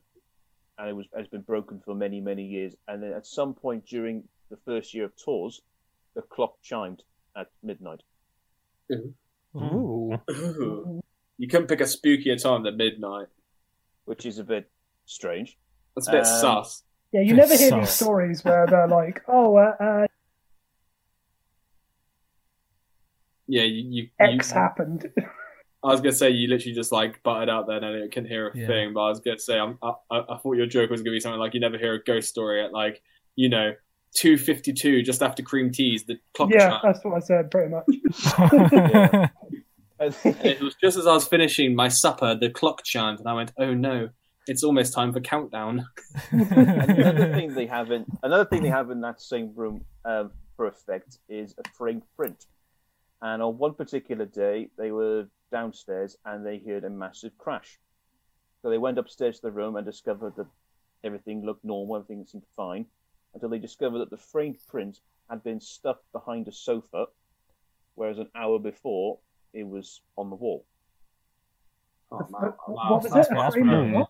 [0.77, 2.73] and it was has been broken for many many years.
[2.87, 5.61] And then at some point during the first year of tours,
[6.15, 7.03] the clock chimed
[7.37, 8.01] at midnight.
[8.91, 9.13] Ooh.
[9.55, 11.01] Ooh.
[11.37, 13.27] You couldn't pick a spookier time than midnight.
[14.05, 14.69] which is a bit
[15.05, 15.57] strange.
[15.95, 16.83] That's a bit Um, sus.
[17.11, 20.07] Yeah, you never hear these stories where they're like, "Oh, uh, uh,
[23.47, 25.11] Yeah, you, you, X you happened."
[25.83, 28.49] I was gonna say you literally just like butted out there and I couldn't hear
[28.49, 28.67] a Yeah.
[28.67, 31.15] thing, but I was gonna say I'm, I, I I thought your joke was gonna
[31.15, 33.01] be something like you never hear a ghost story at like
[33.35, 33.73] you know
[34.15, 36.81] two fifty two just after cream teas the clock yeah, chimed.
[36.83, 39.29] that's what I said, pretty much.
[39.99, 43.33] And it was just as I was finishing my supper the clock chimed and I
[43.33, 44.09] went oh no
[44.47, 45.85] it's almost time for countdown.
[46.31, 50.65] another thing they have in another thing they have in that same room um, for
[50.65, 52.45] effect is a framed print.
[53.21, 57.79] And on one particular day, they were downstairs and they heard a massive crash.
[58.61, 60.47] So they went upstairs to the room and discovered that
[61.03, 62.85] everything looked normal, everything seemed fine,
[63.33, 67.05] until they discovered that the framed print had been stuffed behind a sofa,
[67.95, 69.19] whereas an hour before
[69.53, 70.65] it was on the wall.
[72.11, 72.99] Oh, What- man, what wow.
[73.01, 73.33] was that's it?
[73.33, 73.95] A that's frame of brilliant.
[73.95, 74.09] what?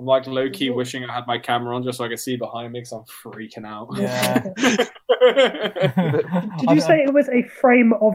[0.00, 2.36] I'm like low key wishing I had my camera on just so I could see
[2.36, 3.88] behind me because I'm freaking out.
[3.98, 4.44] Yeah.
[6.58, 8.14] Did you say it was a frame of?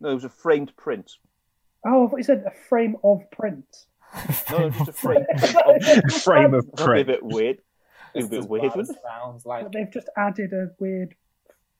[0.00, 1.12] No, it was a framed print.
[1.86, 3.64] Oh, I thought you said a frame of print.
[4.50, 5.24] No, just a frame.
[6.24, 7.06] Frame of That'd be a print.
[7.06, 7.58] bit weird.
[8.16, 8.96] A bit weird, bad wouldn't as it?
[9.04, 9.62] sounds like.
[9.62, 11.14] But they've just added a weird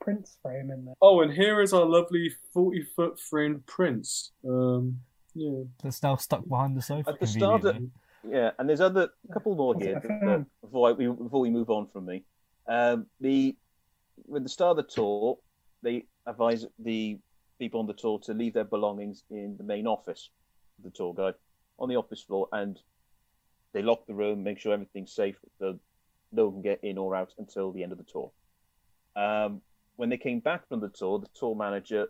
[0.00, 0.94] Prince frame in there.
[1.02, 4.30] Oh, and here is our lovely 40 foot framed prince.
[4.48, 5.00] Um,
[5.40, 5.64] yeah.
[5.82, 7.10] That's now stuck behind the sofa.
[7.10, 7.82] At the start of-
[8.28, 11.50] Yeah, and there's other a couple more here that, a that, before, we, before we
[11.50, 12.24] move on from me.
[12.68, 13.56] Um, the
[14.26, 15.38] with the start of the tour,
[15.82, 17.18] they advise the
[17.58, 20.28] people on the tour to leave their belongings in the main office,
[20.84, 21.34] the tour guide,
[21.78, 22.78] on the office floor, and
[23.72, 25.78] they lock the room, make sure everything's safe, so
[26.32, 28.30] no one can get in or out until the end of the tour.
[29.16, 29.62] Um,
[29.96, 32.08] when they came back from the tour, the tour manager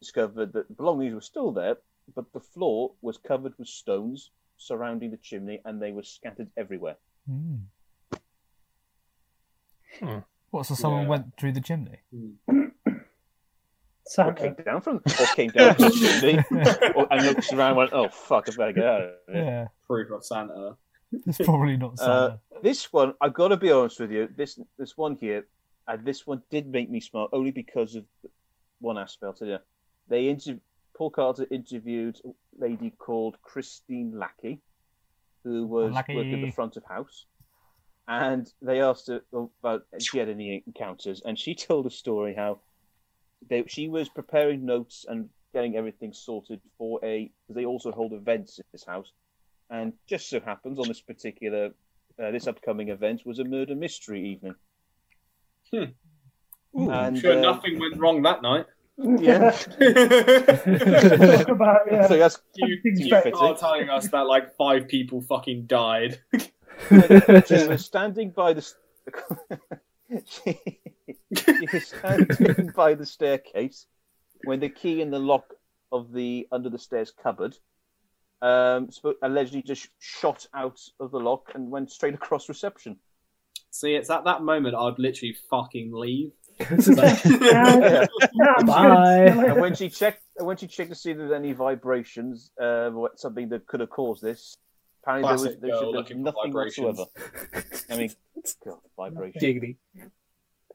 [0.00, 1.76] discovered that the belongings were still there,
[2.14, 6.96] but the floor was covered with stones surrounding the chimney and they were scattered everywhere.
[7.30, 7.60] Mm.
[9.98, 10.18] Hmm.
[10.50, 10.66] What?
[10.66, 11.08] So someone Yeah.
[11.08, 11.98] went through the chimney?
[12.48, 12.72] Or
[14.06, 14.34] Santa.
[14.34, 16.44] came down from, or came down from the chimney,
[16.96, 19.66] or, and looked around and went, "Oh fuck, I better get out of here." Yeah,
[19.86, 20.76] Proof of Santa.
[21.12, 22.40] it's probably not Uh, Santa.
[22.62, 24.28] This one, I've got to be honest with you.
[24.36, 25.46] This this one here,
[25.86, 28.04] uh, this one did make me smile only because of
[28.80, 29.38] one aspect.
[29.42, 29.58] Yeah,
[30.08, 30.58] they inter-
[31.00, 32.28] Paul Carter interviewed a
[32.62, 34.60] lady called Christine Lackey,
[35.44, 36.14] who was Lackey.
[36.14, 37.24] working at the front of house,
[38.06, 42.34] and they asked her about if she had any encounters, and she told a story
[42.34, 42.60] how
[43.48, 48.12] they, she was preparing notes and getting everything sorted for a because they also hold
[48.12, 49.10] events at this house,
[49.70, 51.70] and just so happens on this particular
[52.22, 54.54] uh, this upcoming event was a murder mystery evening.
[55.72, 55.84] Hmm.
[56.74, 58.66] And, I'm sure uh, nothing went wrong that night.
[59.02, 59.50] Yeah.
[61.36, 62.06] Talk about yeah.
[62.06, 63.34] so that's you Something's you better.
[63.34, 66.20] are telling us that like five people fucking died.
[66.88, 68.62] she was standing by the.
[70.26, 70.58] she,
[71.34, 73.86] she was standing by the staircase
[74.44, 75.54] when the key in the lock
[75.92, 77.56] of the under the stairs cupboard
[78.42, 82.96] um, spo- allegedly just shot out of the lock and went straight across reception.
[83.70, 86.32] See, it's at that moment I'd literally fucking leave.
[87.40, 88.06] Yeah.
[88.34, 89.32] No, I'm Bye.
[89.32, 92.52] sure and when she checked, when she checked to see if there was any vibrations,
[92.60, 94.56] uh, or something that could have caused this,
[95.02, 97.04] apparently Classic there was, there, girl there was looking for nothing whatsoever.
[97.90, 98.10] I mean,
[98.64, 99.40] God, vibration.
[99.40, 99.76] Giggity.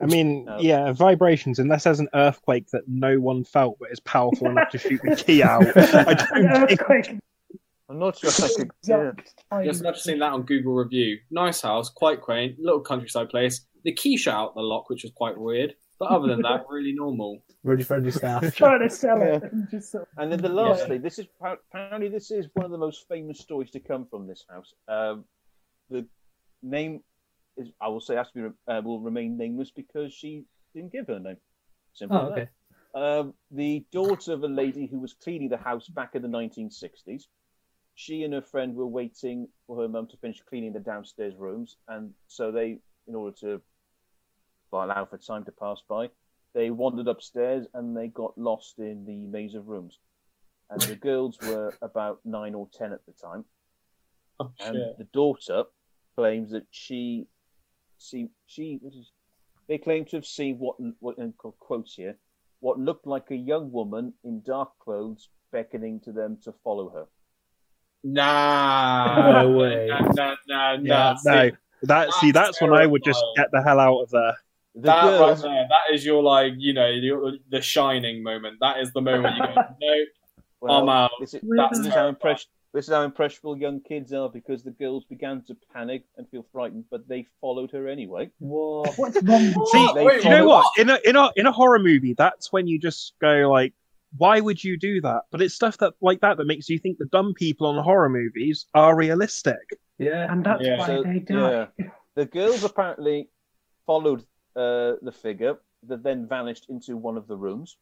[0.02, 0.58] I mean, No.
[0.60, 4.78] yeah, vibrations, unless there's an earthquake that no one felt but is powerful enough to
[4.78, 5.66] shoot the key out.
[5.78, 7.18] I don't Yeah, think quick,
[7.88, 8.30] I'm not sure.
[8.32, 8.96] I could, yeah.
[9.12, 9.64] exact time.
[9.66, 11.20] Just imagine seeing that on Google review.
[11.32, 13.62] Nice house, quite quaint, little countryside place.
[13.86, 15.76] The key shot out the lock, which was quite weird.
[16.00, 17.42] But other than that, really normal.
[17.64, 18.56] Really friendly staff.
[18.56, 19.44] trying to sell it.
[19.44, 20.88] And just sort of, And then the last Yeah.
[20.88, 24.28] thing, this is apparently this is one of the most famous stories to come from
[24.28, 24.74] this house.
[24.88, 25.24] Um,
[25.90, 26.06] the
[26.64, 27.02] name
[27.58, 31.08] is, I will say, has to be uh, will remain nameless because she didn't give
[31.08, 31.38] her name.
[31.94, 32.50] Simple Oh, okay.
[32.96, 37.24] Um, the daughter of a lady who was cleaning the house back in the 1960s.
[37.94, 41.78] She and her friend were waiting for her mum to finish cleaning the downstairs rooms,
[41.88, 43.62] and so they, in order to
[44.76, 46.10] well, allow for time to pass by,
[46.54, 50.00] they wandered upstairs and they got lost in the maze of rooms.
[50.70, 53.46] And the girls were about nine or ten at the time.
[54.40, 54.98] Oh, And shit.
[54.98, 55.64] the daughter
[56.16, 57.28] claims that she,
[57.98, 59.12] see, she, what is,
[59.68, 62.18] they claim to have seen what, what in quotes here,
[62.60, 67.06] what looked like a young woman in dark clothes beckoning to them to follow her.
[68.04, 69.44] Nah.
[69.44, 69.88] No way.
[69.90, 71.12] Nah, nah, nah, Yeah, nah.
[71.14, 74.10] No, See, that see, That's that's when I would just get the hell out of
[74.10, 74.38] there.
[74.76, 78.58] The that girls, right there, that is your like, you know, your, the shining moment.
[78.60, 79.96] That is the moment you go, no,
[80.60, 81.12] well, I'm out.
[81.22, 84.64] This is, That's this is how impress- This is how impressionable young kids are because
[84.64, 88.30] the girls began to panic and feel frightened, but they followed her anyway.
[88.40, 88.94] What?
[88.98, 90.66] What's wrong See, They wait, you know what?
[90.78, 93.74] In a in a in a horror movie, that's when you just go like,
[94.18, 95.22] why would you do that?
[95.32, 98.10] But it's stuff that like that that makes you think the dumb people on horror
[98.10, 99.56] movies are realistic.
[100.00, 100.30] Yeah.
[100.30, 100.80] And that's Yeah.
[100.80, 101.68] why So, they die.
[102.16, 103.30] The girls apparently
[103.86, 104.24] followed
[104.56, 107.78] uh, the figure that then vanished into one of the rooms,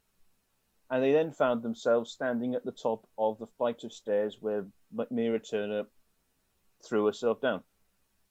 [0.90, 4.66] and they then found themselves standing at the top of the flight of stairs where
[4.98, 5.84] M- Mira Turner
[6.88, 7.64] threw herself down.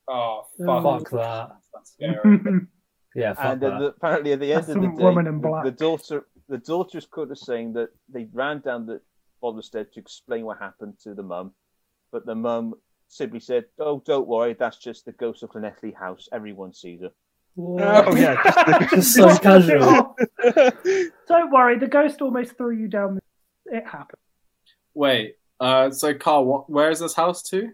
[0.09, 1.09] Oh, Oh, fuck.
[1.09, 1.57] Fuck that.
[1.75, 2.41] That's scary.
[3.15, 3.79] Yeah, fuck and that.
[3.79, 5.65] the, apparently, at the end That's of the day, woman in the, black.
[5.65, 9.03] the daughter, the daughter's quote is saying that they ran down the
[9.43, 11.53] bottom of the stairs to explain what happened to the mum,
[12.11, 12.73] but the mum
[13.09, 16.27] simply said, "Oh, don't worry, that's just the ghost of Llanelli House.
[16.33, 17.11] Everyone sees her."
[17.55, 18.09] What?
[18.09, 18.43] Oh yeah,
[18.91, 20.17] just Just so casual.
[21.29, 23.21] Don't worry, the ghost almost threw you down.
[23.67, 24.21] It happened.
[24.95, 27.71] Wait, uh, so Carl, what, where is this house to?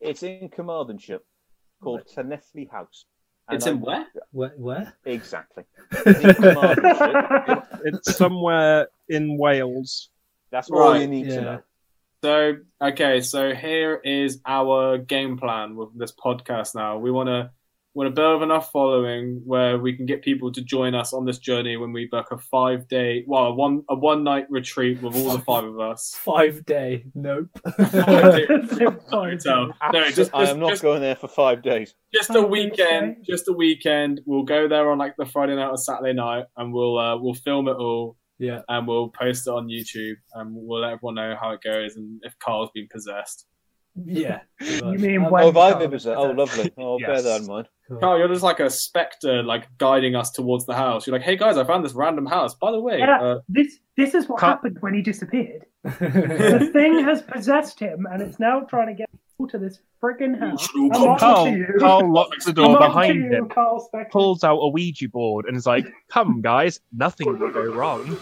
[0.00, 1.20] It's in Carmarthenshire,
[1.80, 3.06] called Llanelli House.
[3.48, 4.06] And It's in where?
[4.32, 4.52] Where?
[4.56, 4.94] where?
[5.04, 5.64] Exactly.
[6.06, 7.62] It's in Carmarthenshire.
[7.84, 10.10] it's somewhere in Wales.
[10.50, 11.34] That's all Right, you need yeah.
[11.34, 11.62] to know.
[12.22, 16.98] So, okay, so here is our game plan with this podcast now.
[16.98, 17.50] We want to
[17.94, 21.38] want to build enough following where we can get people to join us on this
[21.38, 25.14] journey when we book a five day, well, a one a one night retreat with
[25.16, 26.14] all the five of us.
[26.14, 27.04] Five day.
[27.14, 27.48] Nope.
[27.78, 29.72] Hotel.
[29.92, 31.94] No, just, I am not just, going there for five days.
[32.12, 33.24] just a weekend.
[33.24, 34.20] Just a weekend.
[34.26, 37.34] We'll go there on like the Friday night or Saturday night, and we'll uh, we'll
[37.34, 38.60] film it all yeah.
[38.68, 42.20] and we'll post it on YouTube, and we'll let everyone know how it goes and
[42.22, 43.46] if Carl's been possessed.
[43.96, 44.40] Yeah.
[44.60, 46.16] You mean Um, when- Oh, if I've Carl, been there.
[46.18, 46.72] Oh, lovely.
[46.78, 47.22] Oh, bear Yes.
[47.24, 47.68] that in mind.
[47.88, 47.98] cool.
[47.98, 51.06] Carl, you're just like a specter, like guiding us towards the house.
[51.06, 52.54] You're like, "Hey guys, I found this random house.
[52.54, 53.20] By the way, Yeah.
[53.20, 54.46] uh, This this is what Cut.
[54.48, 55.66] happened when he disappeared.
[55.84, 59.08] The thing has possessed him, and it's now trying to get
[59.50, 60.62] to this friggin' house.
[60.70, 61.78] should all I'm come on Carl.
[61.78, 64.10] Carl locks the door behind you, him, Carl Spector.
[64.10, 68.16] pulls out a Ouija board, and is like, "Come, guys, nothing will go wrong."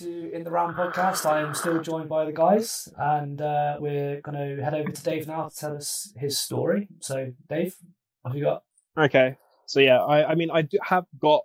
[0.00, 1.26] To In the Round podcast.
[1.26, 5.02] I am still joined by the guys, and uh, we're going to head over to
[5.02, 6.88] Dave now to tell us his story.
[7.00, 7.76] So, Dave,
[8.22, 8.62] what have you got?
[8.98, 9.36] Okay,
[9.66, 11.42] so yeah, I, I mean, I do have got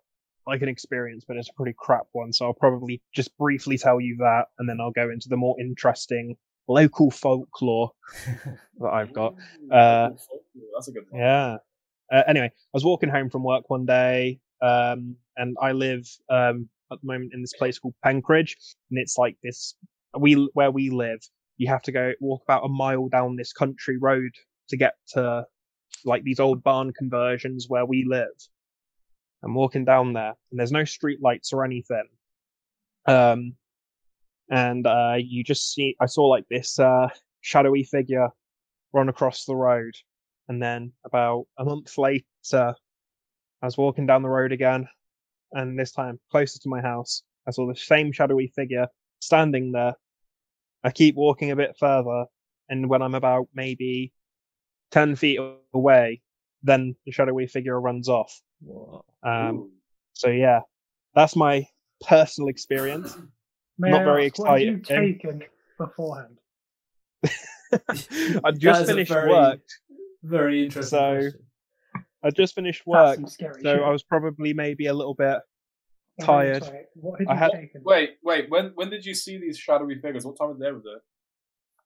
[0.48, 2.32] like an experience, but it's a pretty crap one.
[2.32, 5.60] So I'll probably just briefly tell you that, and then I'll go into the more
[5.60, 6.38] interesting
[6.70, 7.91] local folklore
[8.80, 9.36] that I've got.
[9.70, 10.12] Uh,
[10.74, 11.20] that's a good one.
[11.20, 11.58] Yeah.
[12.10, 16.70] Uh, anyway, I was walking home from work one day, um, and I live um,
[16.91, 18.56] at the moment in this place called Penkridge,
[18.89, 19.76] and it's like this.
[20.17, 21.19] We where we live,
[21.58, 24.32] you have to go walk about a mile down this country road
[24.69, 25.45] to get to
[26.04, 28.28] like these old barn conversions where we live.
[29.43, 32.08] I'm walking down there, and there's no street lights or anything.
[33.06, 33.56] Um,
[34.50, 37.10] and uh, you just see, I saw like this uh,
[37.41, 38.30] shadowy figure
[38.93, 39.93] run across the road.
[40.48, 44.88] And then about a month later, I was walking down the road again,
[45.56, 48.88] and this time closer to my house, I saw the same shadowy figure
[49.20, 49.96] standing there.
[50.84, 52.26] I keep walking a bit further,
[52.70, 54.13] and when I'm about maybe
[54.91, 55.39] 10 feet
[55.74, 56.22] away,
[56.62, 58.39] then the shadowy figure runs off.
[59.24, 59.72] Um,
[60.13, 60.60] so yeah,
[61.15, 61.65] that's my
[62.08, 63.18] personal experience.
[63.80, 65.13] May not I very ask, what have you exciting.
[65.20, 65.44] taken
[65.78, 66.38] beforehand?
[67.74, 67.78] I
[68.52, 69.60] That just finished very- work.
[70.24, 70.98] Very interesting.
[70.98, 71.44] So, question.
[72.26, 73.68] I just finished work, so shit.
[73.68, 75.38] I was probably maybe a little bit
[76.22, 76.64] tired.
[76.64, 77.82] sorry, What had I had- taken?
[77.84, 78.50] Wait, wait.
[78.50, 80.26] When when did you see these shadowy figures?
[80.26, 81.02] What time of day was it?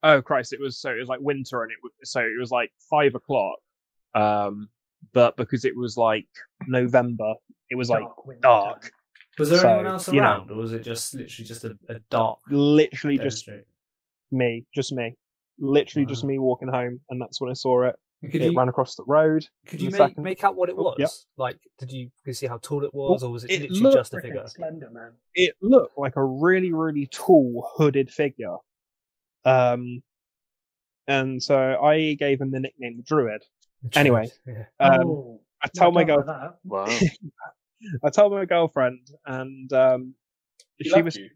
[0.02, 0.54] Oh Christ!
[0.54, 3.16] It was so it was like winter, and it was so it was like five
[3.16, 3.58] o'clock.
[4.16, 4.70] Um,
[5.14, 6.28] but because it was like
[6.68, 7.34] November,
[7.70, 8.82] it was like Dark winter dark.
[8.84, 8.92] time.
[9.38, 10.28] was there so, anyone else you know.
[10.28, 13.66] around, or was it just literally just a, a dark literally just demonstrate?
[14.32, 15.16] me, just me,
[15.60, 17.96] literally just me walking home, and that's when I saw it.
[18.22, 19.48] Could it you, ran across the road.
[19.66, 20.96] could you make, make out what it Oh, was?
[21.00, 21.10] yep.
[21.38, 23.94] Like, did you, could you see how tall it was, or was it, it literally
[23.96, 24.46] just a figure?
[24.48, 25.12] Slender Man.
[25.36, 28.58] It looked like a really, really tall hooded figure.
[29.46, 30.04] Um,
[31.08, 33.42] and so I gave him the nickname the Druid.
[33.96, 34.66] Anyway, Yeah.
[34.82, 36.86] Um, oh, I tell my girl, Wow.
[38.04, 40.14] I told my girlfriend, and um,
[40.78, 41.30] He she was you.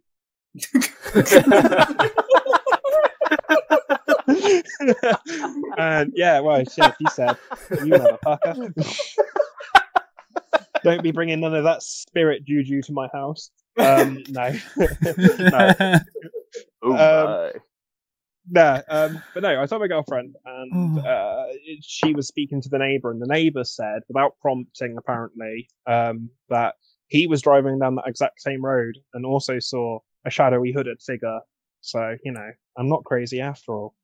[5.77, 7.35] and yeah, well, shit, he said,
[7.81, 8.73] "You motherfucker."
[10.83, 13.51] Don't be bringing none of that spirit juju to my house.
[13.77, 14.51] Um, no,
[15.39, 15.73] no,
[16.85, 17.51] Oh, Um, my.
[18.49, 18.81] no.
[18.89, 21.01] Um, but no, I saw my girlfriend, and Oh.
[21.01, 21.45] uh,
[21.81, 26.75] she was speaking to the neighbor, and the neighbor said, without prompting, apparently, um, that
[27.07, 31.39] he was driving down that exact same road and also saw a shadowy hooded figure.
[31.79, 33.95] So you know, I'm not crazy after all.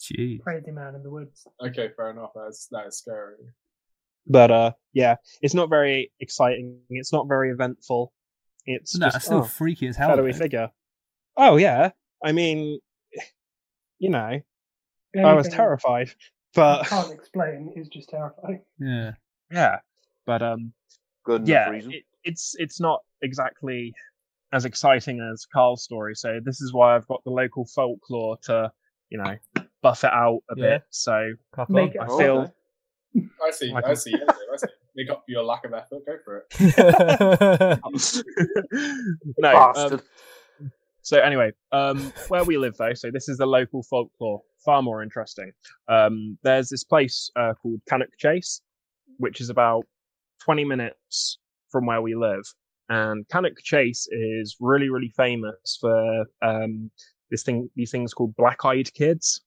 [0.00, 0.40] Jeez.
[0.42, 1.46] Crazy man in the woods.
[1.64, 2.30] Okay, fair enough.
[2.34, 3.36] That's that is scary.
[4.26, 6.78] But uh, yeah, it's not very exciting.
[6.90, 8.12] It's not very eventful.
[8.66, 10.10] It's No, just it's still oh, freaky as hell.
[10.10, 10.38] shadowy though.
[10.38, 10.70] figure.
[11.36, 11.90] Oh yeah,
[12.24, 12.80] I mean,
[13.98, 14.40] you know,
[15.12, 16.14] The I was thing terrified, I
[16.54, 18.62] but can't explain It's just terrifying.
[18.78, 19.12] Yeah.
[19.50, 19.78] yeah,
[20.26, 20.72] but um,
[21.24, 21.92] Good enough yeah, reason.
[21.92, 23.92] it, it's it's not exactly
[24.52, 26.14] as exciting as Carl's story.
[26.14, 28.70] So this is why I've got the local folklore to,
[29.10, 29.36] you know,
[29.84, 30.64] buff it out a Yeah.
[30.78, 30.82] bit.
[30.90, 31.74] So Couple.
[31.76, 32.52] Make I feel.
[33.46, 33.70] I see.
[33.70, 34.14] Like- I see.
[34.14, 34.46] I see.
[34.52, 34.66] I see.
[34.96, 36.06] Make up for your lack of effort.
[36.06, 37.80] Go for it.
[39.38, 39.72] no.
[39.76, 40.00] um,
[41.02, 45.02] so anyway, um, where we live though, so this is the local folklore, far more
[45.02, 45.52] interesting.
[45.88, 48.62] Um, there's this place uh, called Cannock Chase,
[49.18, 49.84] which is about
[50.44, 51.38] 20 minutes
[51.70, 52.44] from where we live,
[52.88, 56.90] and Cannock Chase is really, really famous for um,
[57.30, 59.42] this thing, these things called black-eyed kids.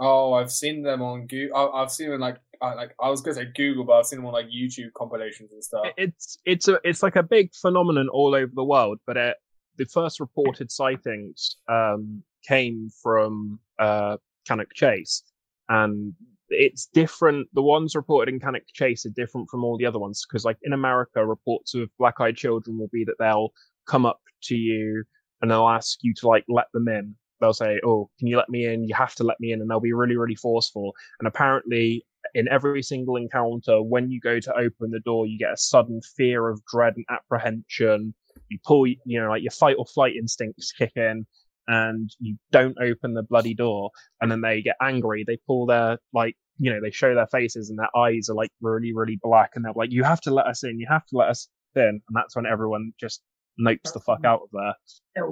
[0.00, 1.74] Oh, I've seen them on Google.
[1.74, 4.26] I've seen them like, I, like I was gonna say Google, but I've seen them
[4.26, 5.86] on like YouTube compilations and stuff.
[5.98, 9.36] It's it's a it's like a big phenomenon all over the world, but it,
[9.76, 14.16] the first reported sightings um, came from uh,
[14.48, 15.22] Cannock Chase,
[15.68, 16.14] and
[16.48, 17.48] it's different.
[17.52, 20.58] The ones reported in Cannock Chase are different from all the other ones because, like
[20.62, 23.50] in America, reports of black-eyed children will be that they'll
[23.86, 25.04] come up to you
[25.40, 27.14] and they'll ask you to like let them in.
[27.40, 28.84] They'll say, "Oh, can you let me in?
[28.84, 30.94] You have to let me in," and they'll be really, really forceful.
[31.18, 35.52] And apparently, in every single encounter, when you go to open the door, you get
[35.52, 38.14] a sudden fear of dread and apprehension.
[38.48, 41.26] You pull, you know, like your fight or flight instincts kick in,
[41.68, 43.90] and you don't open the bloody door.
[44.20, 45.24] And then they get angry.
[45.26, 48.50] They pull their, like, you know, they show their faces and their eyes are like
[48.60, 49.52] really, really black.
[49.54, 50.78] And they're like, you have to let us in.
[50.78, 51.82] You have to let us in.
[51.82, 53.22] And that's when everyone just
[53.58, 54.74] nopes the fuck out of there.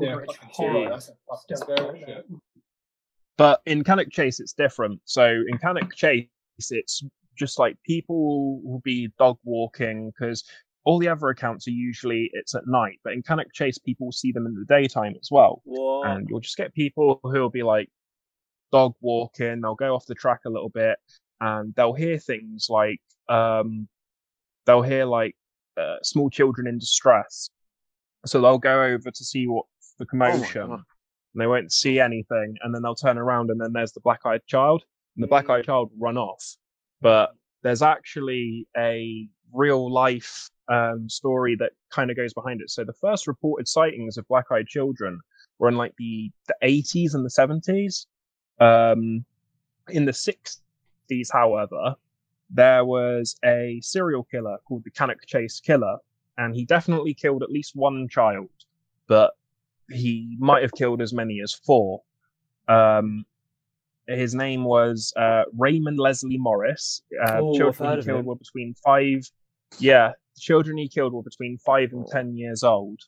[0.01, 0.19] yeah,
[0.53, 0.85] horror.
[0.85, 2.25] gee, that's a fucking stuff scary like shit.
[2.29, 2.39] that.
[3.37, 5.01] But in Cannock Chase, it's different.
[5.05, 6.27] So in Cannock Chase,
[6.59, 7.03] it's
[7.37, 10.45] just like people will be dog walking because
[10.85, 12.99] all the other accounts are usually it's at night.
[13.05, 15.63] But in Cannock Chase, people will see them in the daytime as well.
[15.65, 16.09] What?
[16.09, 17.89] And you'll just get people who will be like
[18.73, 20.99] dog walking, they'll go off the track a little bit
[21.41, 23.89] and they'll hear things like, um,
[24.67, 25.37] they'll hear like
[25.81, 27.51] uh, small children in distress.
[28.29, 29.67] So they'll go over to see what
[29.99, 30.81] the commotion God.
[31.35, 34.47] and they won't see anything, and then they'll turn around and then there's the black-eyed
[34.47, 34.83] child,
[35.17, 36.57] and the black-eyed child run off.
[37.01, 37.31] But
[37.63, 42.71] there's actually a real life um, story that kind of goes behind it.
[42.71, 45.21] So the first reported sightings of black-eyed children
[45.59, 48.07] were in like the the 80s and the 70s.
[48.61, 49.25] Um,
[49.89, 51.95] in the 60s, however,
[52.51, 55.99] there was a serial killer called the Cannock Chase Killer,
[56.39, 58.49] and he definitely killed at least one child,
[59.07, 59.33] but
[59.91, 62.03] he might have killed as many as four.
[62.69, 63.27] Um,
[64.07, 67.03] his name was uh, Raymond Leslie Morris.
[67.27, 69.31] Uh, Oh, children he killed were between five.
[69.79, 73.01] Yeah, children he killed were between five and ten years old.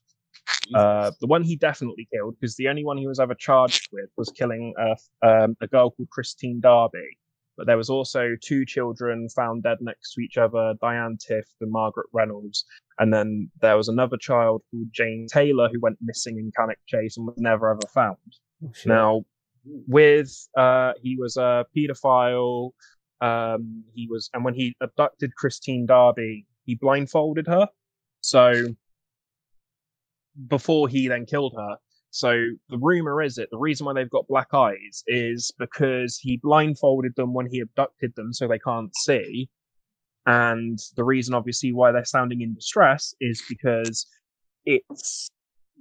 [0.74, 4.10] Uh, the one he definitely killed, because the only one he was ever charged with
[4.16, 7.16] was killing a, um, a girl called Christine Darby.
[7.60, 11.70] But there was also two children found dead next to each other, Diane Tift and
[11.70, 12.64] Margaret Reynolds.
[12.98, 17.18] And then there was another child called Jane Taylor who went missing in Cannock Chase
[17.18, 18.16] and was never ever found.
[18.64, 18.86] Oh, shit.
[18.86, 19.24] Now,
[19.66, 22.70] with uh, he was a paedophile.
[23.20, 27.68] Um, he was, and when he abducted Christine Darby, he blindfolded her.
[28.22, 28.68] So
[30.48, 31.76] before he then killed her.
[32.10, 32.32] So
[32.68, 37.14] the rumor is that the reason why they've got black eyes is because he blindfolded
[37.16, 39.48] them when he abducted them, so they can't see.
[40.26, 44.06] And the reason, obviously, why they're sounding in distress is because
[44.66, 45.28] it's,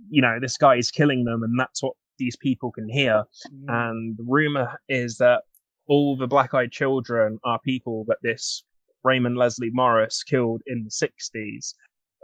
[0.09, 3.23] you know, this guy is killing them, and that's what these people can hear.
[3.67, 5.43] And the rumor is that
[5.88, 8.63] all the black eyed children are people that this
[9.03, 11.73] Raymond Leslie Morris killed in the 60s.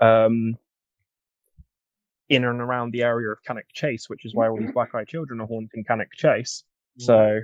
[0.01, 0.55] Um,
[2.29, 4.73] in and around the area of Cannock Chase, which is why all these mm-hmm.
[4.73, 6.63] black eyed children are haunting Cannock Chase.
[6.99, 7.05] Mm.
[7.05, 7.39] So,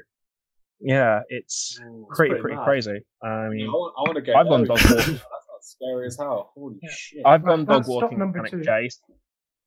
[0.80, 1.80] yeah, mm, it's
[2.10, 2.66] pretty, pretty pretty mad.
[2.66, 3.00] crazy.
[3.24, 4.34] I mean, I want, I want to go.
[4.34, 4.98] I've gone dog walking.
[5.06, 5.22] sounds
[5.62, 6.52] scary as hell.
[6.56, 6.90] Holy Yeah.
[6.92, 7.22] shit!
[7.26, 8.64] I've gone dog walking Cannock two.
[8.64, 9.00] Chase,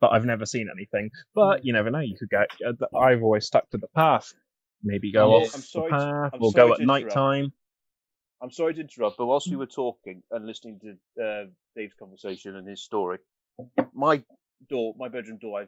[0.01, 1.11] but I've never seen anything.
[1.35, 1.65] But mm.
[1.65, 2.01] you never know.
[2.01, 2.49] You could get.
[2.67, 4.33] uh, I've always stuck to the path.
[4.83, 7.53] maybe go Yeah, off I'm the sorry to- path or sorry go at night time.
[8.43, 11.45] I'm sorry to interrupt, but whilst we were talking and listening to uh,
[11.75, 13.19] Dave's conversation and his story,
[13.95, 14.23] my
[14.69, 15.67] door, my bedroom door, I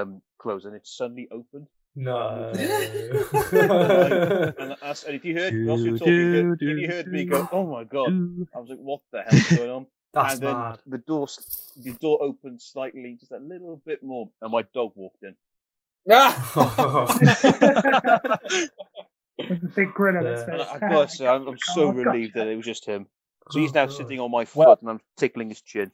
[0.00, 1.66] um, closed and it suddenly opened.
[1.96, 2.52] No.
[3.50, 7.06] And, that's, and if you heard, whilst you were talking, you heard, if you heard
[7.12, 8.08] me go, "Oh my god!"
[8.54, 10.78] I was like, "What the hell's going on?" That's and then mad.
[10.86, 11.26] the door,
[11.76, 15.34] the door opened slightly, just a little bit more, and my dog walked in.
[16.06, 16.16] With
[19.62, 20.60] a big grin on his face.
[20.60, 22.06] I, I gotta say, I'm, I'm so Oh, God.
[22.06, 23.06] relieved that it was just him.
[23.50, 23.94] So he's now God.
[23.94, 25.90] sitting on my foot, Well- and I'm tickling his chin.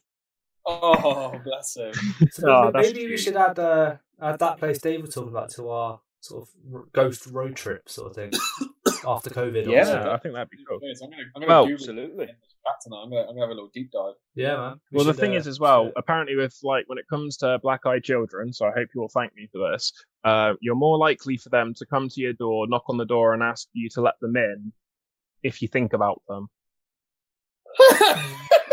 [0.66, 1.92] Oh, bless him.
[2.30, 5.50] So Oh, maybe, that's we should add uh, add that place Dave was talking about
[5.52, 8.30] to our sort of ghost road trip sort of thing
[9.06, 9.66] after COVID.
[9.66, 9.80] Yeah.
[9.80, 10.10] obviously.
[10.10, 10.78] I think that'd be cool.
[10.82, 12.26] I'm gonna, I'm gonna Well, absolutely.
[12.26, 13.02] back tonight.
[13.04, 14.14] I'm gonna, I'm gonna have a little deep dive.
[14.34, 14.80] yeah, man.
[14.90, 17.36] We Well, the thing uh, is, as well, should- apparently, with like when it comes
[17.38, 19.92] to black-eyed children, so I hope you will thank me for this.
[20.24, 23.34] Uh, you're more likely for them to come to your door, knock on the door,
[23.34, 24.72] and ask you to let them in
[25.42, 26.48] if you think about them.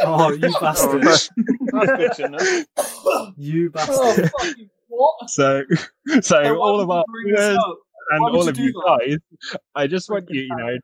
[0.03, 1.03] Oh, you bastard!
[1.03, 3.33] That's good to know.
[3.37, 4.31] you oh, bastard!
[4.31, 5.29] fucking what?
[5.29, 5.63] So,
[6.21, 7.57] so Hey, all of you our viewers
[8.11, 8.99] and all of you that?
[8.99, 10.77] guys, I just want you, you know,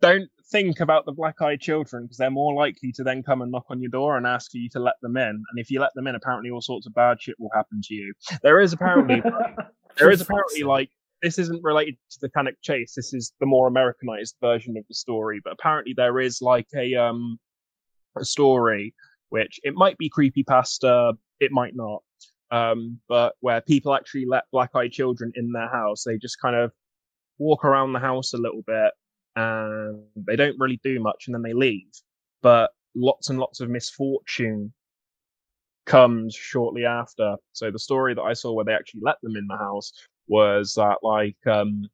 [0.00, 3.66] don't think about the black-eyed children because they're more likely to then come and knock
[3.70, 5.28] on your door and ask you to let them in.
[5.28, 7.94] And if you let them in, apparently all sorts of bad shit will happen to
[7.94, 8.12] you.
[8.42, 9.22] There is apparently
[9.98, 10.90] there is apparently like
[11.22, 12.94] this isn't related to the Cannock Chase.
[12.96, 15.40] This is the more Americanized version of the story.
[15.42, 17.49] But apparently there is like a um a
[18.22, 18.94] story
[19.30, 22.02] which it might be creepy pasta, it might not.
[22.50, 26.72] Um, but where people actually let black-eyed children in their house, they just kind of
[27.38, 28.92] walk around the house a little bit
[29.36, 31.90] and they don't really do much and then they leave.
[32.42, 34.72] But lots and lots of misfortune
[35.86, 37.36] comes shortly after.
[37.52, 39.92] So the story that I saw where they actually let them in the house
[40.26, 41.88] was that like um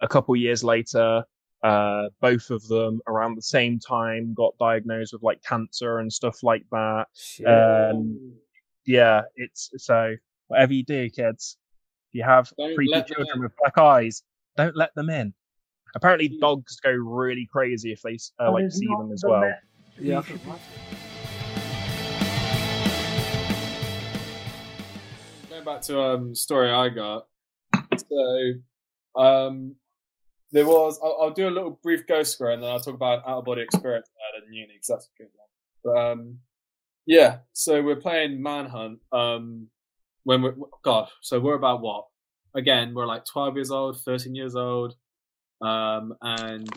[0.00, 1.24] a couple years later
[1.62, 6.42] uh both of them around the same time got diagnosed with like cancer and stuff
[6.42, 7.06] like that.
[7.14, 7.46] Shit.
[7.46, 8.32] Um
[8.86, 10.14] yeah, it's so
[10.46, 11.58] whatever you do, kids,
[12.08, 14.22] if you have Don't creepy children with black eyes,
[14.56, 15.34] don't let them in.
[15.94, 19.40] Apparently, dogs go really crazy if they uh, like see them as the well.
[19.40, 19.60] net.
[19.98, 20.22] yeah.
[25.50, 27.26] Going back to um story I got.
[27.96, 28.52] So,
[29.16, 29.74] um,
[30.52, 30.98] there was.
[31.02, 33.38] I'll, I'll do a little brief ghost square, and then I'll talk about an out
[33.38, 35.48] of body experience I had in uni because that's a good one.
[35.84, 36.38] But um,
[37.06, 37.38] yeah.
[37.52, 39.00] So we're playing Manhunt.
[39.12, 39.68] Um,
[40.24, 41.08] when we're God.
[41.22, 42.04] So we're about what?
[42.54, 44.94] Again, we're like twelve years old, thirteen years old,
[45.62, 46.68] um, and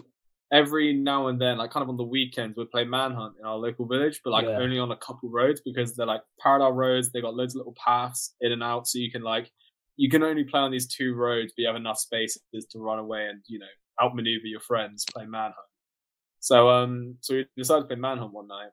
[0.54, 3.56] every now and then, like kind of on the weekends, we'd play Manhunt in our
[3.58, 4.58] local village, but like Yeah.
[4.60, 7.12] only on a couple roads because they're like parallel roads.
[7.12, 9.52] They got loads of little paths in and out, so you can like
[9.98, 13.00] you can only play on these two roads, but you have enough spaces to run
[13.00, 13.66] away and you know
[14.02, 15.56] outmaneuver your friends Play Manhunt.
[16.40, 18.72] So um, so we decided to play Manhunt one night,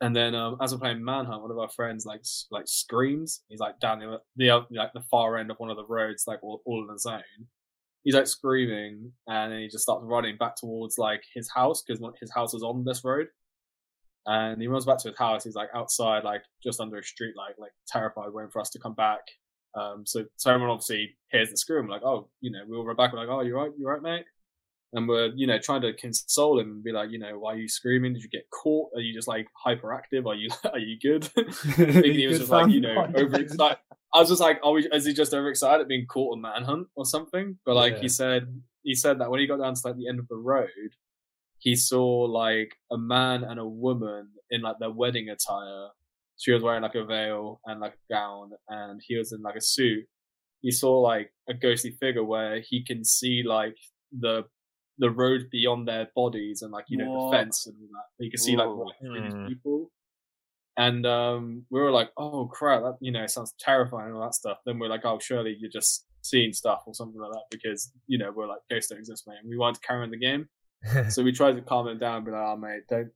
[0.00, 3.42] and then um, as we're playing Manhunt, one of our friends like like screams.
[3.48, 6.24] He's like down the the oth- like the far end of one of the roads,
[6.26, 7.22] like all, all in his own.
[8.04, 12.02] He's like screaming, and then he just starts running back towards like his house because
[12.20, 13.28] his house is on this road.
[14.26, 15.44] And he runs back to his house.
[15.44, 18.78] He's like outside, like just under a street light, like terrified, waiting for us to
[18.78, 19.20] come back.
[19.74, 23.12] Um, so someone obviously hears the scream, like, oh, you know, we all run back,
[23.12, 24.24] we're like, oh, you're right, you're right, mate?
[24.94, 27.58] And we're, you know, trying to console him and be like, you know, why are
[27.58, 28.12] you screaming?
[28.12, 28.90] Did you get caught?
[28.94, 30.26] Are you just like hyperactive?
[30.26, 31.24] Are you, are you good?
[31.64, 33.78] Thinking he was just like, you know, overexcited.
[34.14, 36.88] I was just like, are we, is he just overexcited at being caught on manhunt
[36.94, 37.56] or something?
[37.64, 38.00] But like Yeah.
[38.02, 40.36] he said, he said that when he got down to like the end of the
[40.36, 40.68] road,
[41.58, 45.88] he saw like a man and a woman in like their wedding attire.
[46.38, 49.56] She was wearing like a veil and like a gown, and he was in like
[49.56, 50.04] a suit.
[50.60, 53.76] He saw like a ghostly figure where he can see like
[54.16, 54.44] the
[54.98, 57.30] the road beyond their bodies and like you know What?
[57.32, 58.22] the fence and all that.
[58.24, 58.68] He could see like
[59.00, 59.14] Hmm.
[59.24, 59.90] these people.
[60.76, 62.82] And um, we were like, "Oh crap!
[62.82, 65.70] That you know sounds terrifying and all that stuff." Then we're like, "Oh, surely you're
[65.70, 69.24] just seeing stuff or something like that," because you know we're like, "Ghosts don't exist,
[69.26, 70.48] mate." And we wanted to carry on the game,
[71.10, 73.10] so we tried to calm him down, but like, oh mate, don't,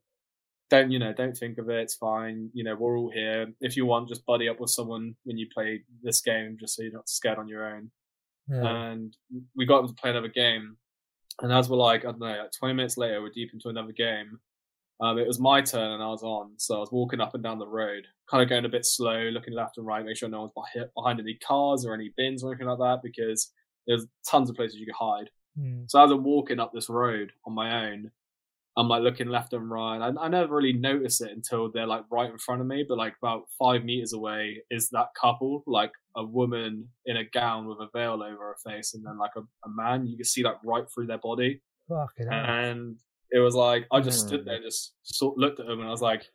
[0.70, 1.80] don't you know, don't think of it.
[1.80, 2.50] It's fine.
[2.52, 3.46] You know, we're all here.
[3.60, 6.82] If you want, just buddy up with someone when you play this game, just so
[6.82, 7.90] you're not scared on your own.
[8.48, 8.90] Yeah.
[8.90, 9.16] And
[9.56, 10.76] we got him to play another game,
[11.42, 13.92] and as we're like, I don't know, like 20 minutes later, we're deep into another
[13.92, 14.38] game.
[15.00, 17.42] Um, it was my turn and I was on, so I was walking up and
[17.42, 20.28] down the road, kind of going a bit slow, looking left and right, make sure
[20.28, 23.52] no one's behind any cars or any bins or anything like that, because
[23.86, 25.28] there's tons of places you could hide.
[25.58, 25.82] Hmm.
[25.86, 28.10] So as I'm walking up this road on my own,
[28.78, 29.98] I'm like looking left and right.
[30.00, 32.98] I, I never really notice it until they're like right in front of me, but
[32.98, 37.78] like about five meters away is that couple, like a woman in a gown with
[37.80, 40.06] a veil over her face, and then like a, a man.
[40.06, 42.98] You can see like right through their body, Fucking and
[43.30, 44.26] it was like I just Hmm.
[44.28, 46.26] stood there, just sort looked at them, and I was like,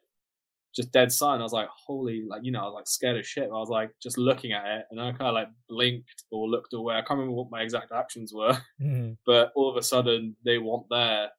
[0.76, 1.42] just dead silent.
[1.42, 3.44] I was like, holy, like you know, I was like scared as shit.
[3.44, 6.48] I was like just looking at it, and then I kind of like blinked or
[6.50, 6.96] looked away.
[6.96, 9.18] I can't remember what my exact actions were Mhm.
[9.26, 11.30] but all of a sudden they weren't there.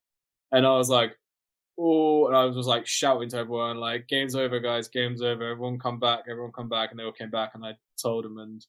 [0.52, 1.16] And I was like,
[1.78, 5.50] oh, and I was just like shouting to everyone, like, game's over, guys, game's over,
[5.50, 6.90] everyone come back, everyone come back.
[6.90, 8.64] And they all came back, and I told them, and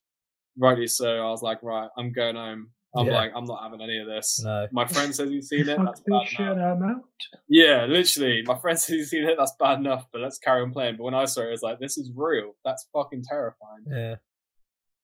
[0.58, 2.70] rightly so, I was like, right, I'm going home.
[2.96, 3.14] I'm Yeah.
[3.14, 4.40] like, I'm not having any of this.
[4.44, 4.68] No.
[4.72, 5.80] My friend says he's seen it.
[5.84, 6.80] That's bad enough.
[6.84, 7.02] Out.
[7.50, 8.44] Yeah, literally.
[8.46, 9.36] My friend says he's seen it.
[9.38, 10.06] That's bad enough.
[10.14, 10.98] But let's carry on playing.
[10.98, 12.54] But when I saw it, it was like, this is real.
[12.64, 13.86] That's fucking terrifying.
[13.90, 14.16] Yeah.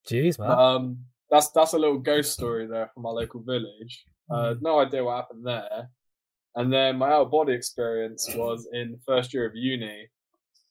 [0.08, 0.50] Jeez, man.
[0.50, 0.98] But, um,
[1.32, 4.06] that's that's a little ghost story there from my local village.
[4.32, 4.62] Uh, Mm.
[4.62, 5.90] no idea what happened there.
[6.56, 10.08] And then my out of body experience was in first year of uni.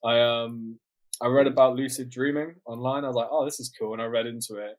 [0.04, 0.78] I um
[1.20, 3.04] I read about lucid dreaming online.
[3.04, 4.76] I was like, oh, this is cool, and I read into it.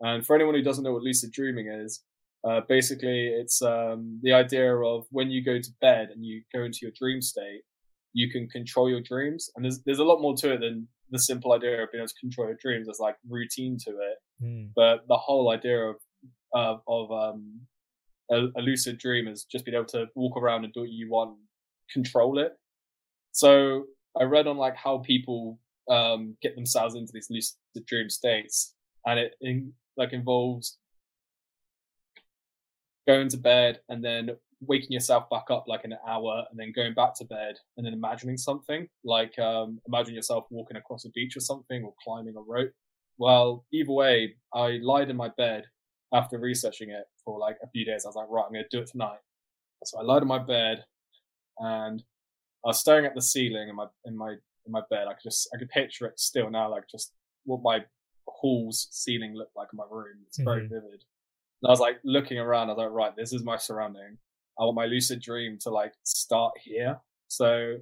[0.00, 2.02] And for anyone who doesn't know what lucid dreaming is,
[2.48, 6.64] uh, basically it's um the idea of when you go to bed and you go
[6.64, 7.62] into your dream state,
[8.12, 9.50] you can control your dreams.
[9.54, 12.08] And there's there's a lot more to it than the simple idea of being able
[12.08, 12.86] to control your dreams.
[12.86, 14.70] There's like routine to it Mm.
[14.76, 15.96] but the whole idea of
[16.54, 17.60] uh, of um,
[18.30, 21.10] a, a lucid dream is just being able to walk around and do what you
[21.10, 21.36] want,
[21.92, 22.52] control it.
[23.32, 23.84] So
[24.18, 25.58] I read on like how people
[25.90, 28.74] um, get themselves into these lucid dream states,
[29.06, 30.78] and it in, like involves
[33.06, 36.92] going to bed and then waking yourself back up like an hour and then going
[36.92, 41.36] back to bed and then imagining something like um, imagine yourself walking across a beach
[41.36, 42.72] or something or climbing a rope
[43.18, 45.64] well, either way, I lied in my bed
[46.14, 48.06] after researching it for like a few days.
[48.06, 49.18] I was like, right, I'm going to do it tonight.
[49.84, 50.82] So I lied in my bed
[51.58, 52.02] and
[52.64, 55.06] I was staring at the ceiling in my, in my, in my bed.
[55.08, 57.12] I could just, I could picture it still now, like just
[57.44, 57.80] what my
[58.26, 60.16] hall's ceiling looked like in my room.
[60.26, 60.70] It's very Mhm.
[60.70, 61.04] vivid.
[61.60, 62.70] And I was like looking around.
[62.70, 64.16] I was like, right, this is my surrounding.
[64.58, 66.98] I want my lucid dream to like start here.
[67.28, 67.76] So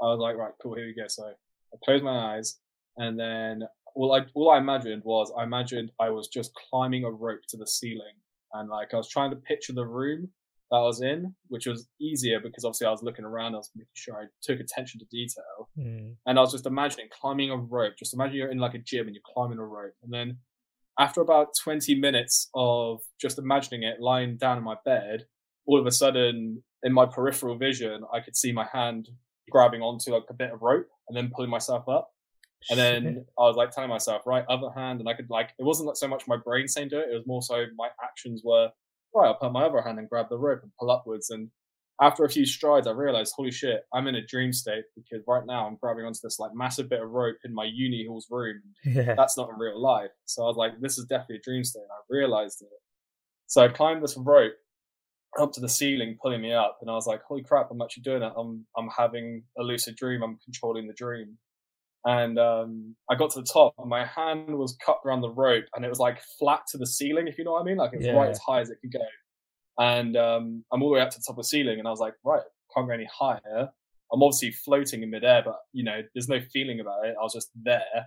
[0.00, 1.06] I was like, right, cool, here we go.
[1.06, 2.58] So I closed my eyes
[2.96, 3.64] and then
[3.94, 7.56] all I all I imagined was I imagined I was just climbing a rope to
[7.56, 8.16] the ceiling,
[8.52, 10.28] and like I was trying to picture the room
[10.70, 13.70] that I was in, which was easier because obviously I was looking around, I was
[13.74, 16.16] making sure I took attention to detail, Mm.
[16.26, 17.94] and I was just imagining climbing a rope.
[17.98, 20.38] Just imagine you're in like a gym and you're climbing a rope, and then
[20.98, 25.26] after about 20 minutes of just imagining it lying down in my bed,
[25.64, 29.08] all of a sudden in my peripheral vision, I could see my hand
[29.50, 32.10] grabbing onto like a bit of rope and then pulling myself up.
[32.70, 35.64] And then I was like telling myself, right, other hand, and I could like it
[35.64, 38.42] wasn't like so much my brain saying do it, it was more so my actions
[38.44, 38.70] were,
[39.14, 41.30] right, I'll put my other hand and grab the rope and pull upwards.
[41.30, 41.50] And
[42.00, 45.44] after a few strides, I realized, holy shit, I'm in a dream state because right
[45.46, 48.60] now I'm grabbing onto this like massive bit of rope in my uni hall's room.
[48.84, 49.14] Yeah.
[49.14, 50.10] That's not in real life.
[50.24, 51.80] So I was like, this is definitely a dream state.
[51.80, 52.68] And I realized it.
[53.46, 54.52] So I climbed this rope
[55.40, 58.02] up to the ceiling, pulling me up, and I was like, holy crap, I'm actually
[58.02, 58.32] doing it.
[58.36, 60.22] I'm I'm having a lucid dream.
[60.22, 61.38] I'm controlling the dream.
[62.08, 65.66] And um, I got to the top, and my hand was cut around the rope,
[65.74, 67.76] and it was like flat to the ceiling, if you know what I mean.
[67.76, 68.16] Like it was Yeah.
[68.16, 69.04] right as high as it could go.
[69.78, 71.90] And um, I'm all the way up to the top of the ceiling, and I
[71.90, 72.42] was like, right,
[72.74, 73.68] can't go any higher.
[74.10, 77.14] I'm obviously floating in midair, but you know, there's no feeling about it.
[77.20, 78.06] I was just there.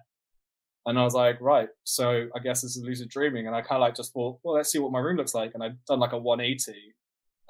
[0.87, 3.45] And I was like, right, so I guess this is lucid dreaming.
[3.45, 5.51] And I kind of like just thought, well, let's see what my room looks like.
[5.53, 6.73] And I'd done like a 180.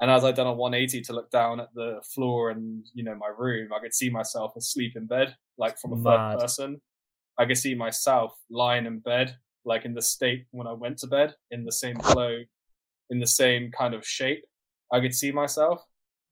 [0.02, 3.14] And as I'd done a 180 to look down at the floor and, you know,
[3.14, 6.32] my room, I could see myself asleep in bed, like from a Mad.
[6.34, 6.80] third person.
[7.38, 11.06] I could see myself lying in bed, like in the state when I went to
[11.06, 12.38] bed, in the same flow,
[13.10, 14.44] in the same kind of shape.
[14.92, 15.82] I could see myself.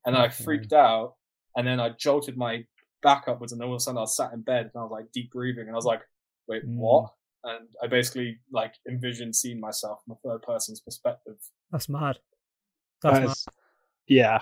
[0.07, 1.15] And I freaked out.
[1.57, 2.65] And then I jolted my
[3.03, 3.53] back upwards.
[3.53, 5.11] And then all of a sudden I was sat in bed and I was like
[5.13, 5.65] deep breathing.
[5.67, 6.01] And I was like,
[6.49, 6.77] wait, Mm.
[6.77, 7.13] what?
[7.45, 11.37] And I basically like envisioned seeing myself from a third person's perspective.
[11.73, 12.19] That's mad.
[13.03, 13.37] That's That mad.
[14.07, 14.41] yeah.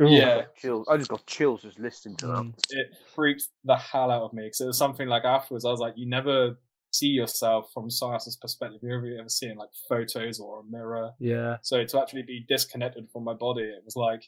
[0.00, 0.08] Ooh.
[0.08, 0.42] Yeah.
[0.58, 0.86] Chills.
[0.90, 2.36] I just got chills just listening to that.
[2.36, 2.54] Mm.
[2.70, 5.80] It freaked the hell out of me because it was something like afterwards I was
[5.80, 6.58] like, you never
[6.92, 8.80] see yourself from someone else's perspective.
[8.82, 11.10] You ever ever see in like photos or a mirror.
[11.18, 11.56] Yeah.
[11.62, 14.22] So to actually be disconnected from my body, it was like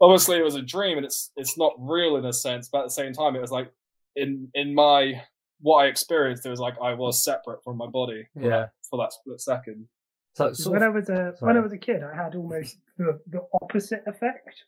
[0.00, 2.84] obviously it was a dream and it's it's not real in a sense, but at
[2.84, 3.72] the same time it was like
[4.16, 5.22] in in my
[5.60, 8.48] what I experienced, it was like I was separate from my body for, Yeah.
[8.48, 9.86] that, for that split second.
[10.34, 11.56] So it's sort when of- I was a when.
[11.56, 14.64] I was a kid, I had almost the, the opposite effect.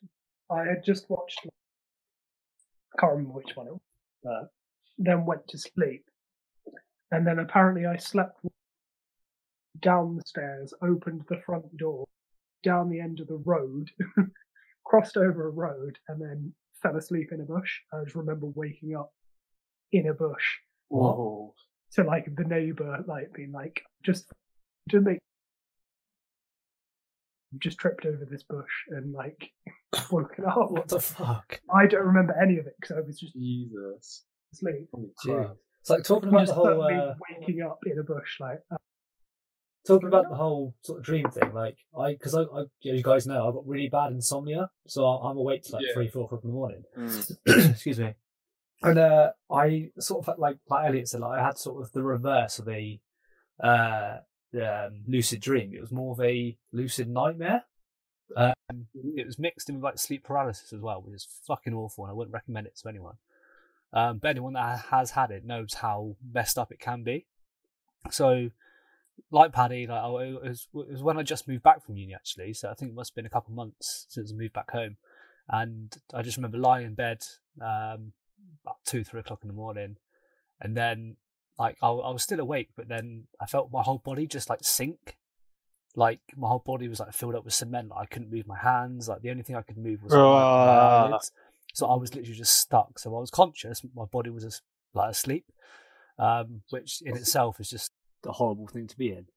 [0.51, 3.73] I had just watched, I can't remember which one it
[4.23, 4.47] was,
[4.97, 6.05] then went to sleep,
[7.11, 8.39] and then apparently I slept
[9.81, 12.05] down the stairs, opened the front door,
[12.63, 13.89] down the end of the road,
[14.85, 17.79] crossed over a road and then fell asleep in a bush.
[17.91, 19.11] I just remember waking up
[19.91, 20.43] in a bush
[20.89, 21.53] Whoa.
[21.93, 24.25] to like the neighbor like being like just
[24.89, 25.19] to make
[27.59, 29.51] just tripped over this bush and like
[30.11, 30.71] woken up.
[30.71, 31.59] What the fuck?
[31.73, 34.23] I don't remember any of it because I was just Jesus.
[34.53, 34.87] asleep.
[34.93, 35.51] Holy Gee.
[35.81, 38.77] It's like talking about just the whole uh, waking up in a bush like uh,
[39.85, 41.53] talking about the whole sort of dream thing.
[41.53, 44.69] Like I, because I, I, you, know, you guys know, I've got really bad insomnia,
[44.87, 45.93] so I'm awake till like Yeah.
[45.93, 46.83] three, four o'clock in the morning.
[46.97, 47.37] Mm.
[47.71, 48.13] Excuse me.
[48.81, 52.03] And uh, I sort of like like Elliott said, like I had sort of the
[52.03, 52.99] reverse of a
[53.63, 54.17] uh,
[54.55, 55.73] um, lucid dream.
[55.73, 57.63] It was more of a lucid nightmare.
[58.35, 58.53] Um,
[59.15, 62.11] it was mixed in with like sleep paralysis as well, which is fucking awful, and
[62.11, 63.15] I wouldn't recommend it to anyone.
[63.93, 67.27] Um, but anyone that has had it knows how messed up it can be.
[68.11, 68.49] So,
[69.31, 72.13] like Paddy, like I- it was, it was when I just moved back from uni
[72.13, 72.53] actually.
[72.53, 74.71] So I think it must have been a couple of months since I moved back
[74.71, 74.97] home,
[75.49, 77.23] and I just remember lying in bed
[77.61, 78.13] um,
[78.63, 79.97] about two, three o'clock in the morning,
[80.59, 81.17] and then
[81.57, 84.59] like I, I was still awake, but then I felt my whole body just like
[84.63, 85.17] sink.
[85.95, 87.89] Like my whole body was like filled up with cement.
[87.89, 89.07] Like, I couldn't move my hands.
[89.07, 90.25] Like the only thing I could move was like, my-
[91.07, 91.31] eyelids.
[91.73, 92.99] So I was literally just stuck.
[92.99, 93.81] So I was conscious.
[93.95, 94.61] My body was just
[94.93, 95.45] like asleep,
[96.19, 97.91] um, which in itself is just
[98.25, 99.27] a horrible thing to be in.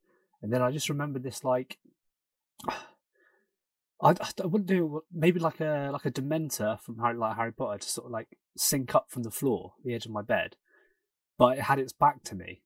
[0.42, 1.78] And then I just remember this like.
[4.00, 7.78] I, I wouldn't do maybe like a like a dementor from Harry like Harry Potter
[7.78, 10.54] to sort of like sink up from the floor, the edge of my bed,
[11.38, 12.62] but it had its back to me,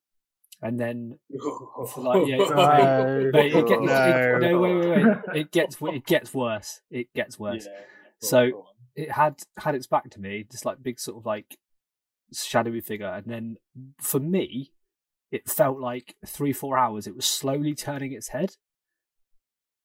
[0.61, 1.19] and then
[1.97, 3.31] like yeah, No.
[3.33, 4.37] but it, get, No.
[4.37, 7.67] it, no wait wait wait it gets it gets worse it gets worse.
[7.67, 7.81] Yeah.
[8.21, 8.63] So- on.
[8.95, 11.57] It had had its back to me, this like big sort of like
[12.31, 13.57] shadowy figure, and then
[14.03, 14.73] for me,
[15.31, 17.07] it felt like three four hours.
[17.07, 18.57] It was slowly turning its head,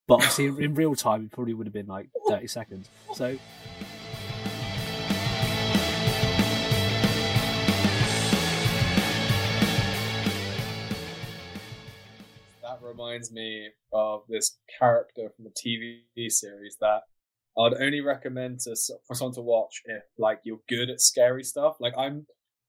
[0.10, 2.90] but obviously in, in real time, it probably would have been like thirty seconds.
[3.14, 3.38] So
[12.88, 17.02] reminds me of this character from a TV series that
[17.58, 18.76] I'd only recommend to
[19.08, 21.76] for someone to watch if like you're good at scary stuff.
[21.80, 22.26] Like I'm,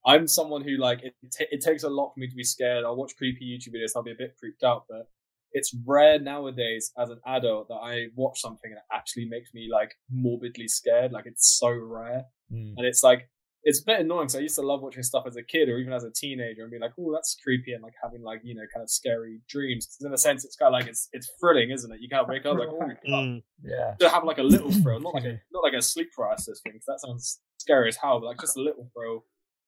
[0.06, 1.14] I'm someone who like it.
[1.36, 2.84] ta it takes a lot for me to be scared.
[2.84, 3.92] I'll watch creepy YouTube videos.
[3.94, 5.08] I'll be a bit freaked out, but
[5.52, 9.68] it's rare nowadays as an adult that I watch something and it actually makes me
[9.72, 11.12] like morbidly scared.
[11.12, 12.72] Like it's so rare, hmm.
[12.76, 13.28] and it's like
[13.64, 15.78] it's a bit annoying because I used to love watching stuff as a kid or
[15.78, 18.54] even as a teenager and be like, oh, that's creepy and like having like you
[18.54, 19.86] know kind of scary dreams.
[19.86, 22.00] 'Cause in a sense, it's kind of like it's it's thrilling, isn't it?
[22.00, 22.78] You kind of wake up like, oh,
[23.08, 23.42] Mm.
[23.64, 26.60] yeah, to have like a little thrill, not like a not like a sleep paralysis
[26.62, 29.24] thing, because that sounds scary as hell, but like just a little thrill.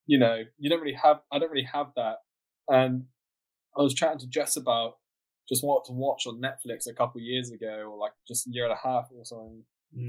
[0.07, 1.21] You know, you don't really have.
[1.33, 2.17] I don't really have that.
[2.69, 3.05] And
[3.77, 4.95] I was chatting to Jess about
[5.49, 8.65] just what to watch on Netflix a couple years ago, or like just a year
[8.65, 9.65] and a half or something.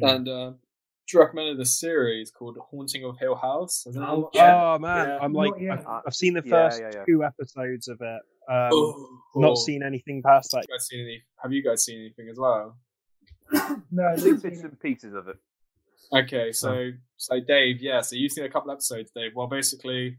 [0.07, 0.70] And um, she
[1.13, 3.85] recommended a series called Haunting of Hill House.
[3.95, 4.73] Oh, yeah.
[4.73, 5.19] Oh man, Yeah.
[5.21, 7.03] I'm like I've, I've seen the first yeah, yeah.
[7.05, 8.21] two episodes of it.
[8.49, 8.73] Um, it?
[8.73, 9.55] Oh, not oh.
[9.55, 10.57] seen anything past that.
[10.57, 11.23] Have you guys seen any?
[11.41, 12.77] Have you guys seen anything as well?
[13.91, 15.37] no, I Bits didn't bits and pieces of it.
[16.13, 19.31] Okay, so so Dave, yeah, so you've seen a couple episodes, Dave.
[19.35, 20.17] Well, basically,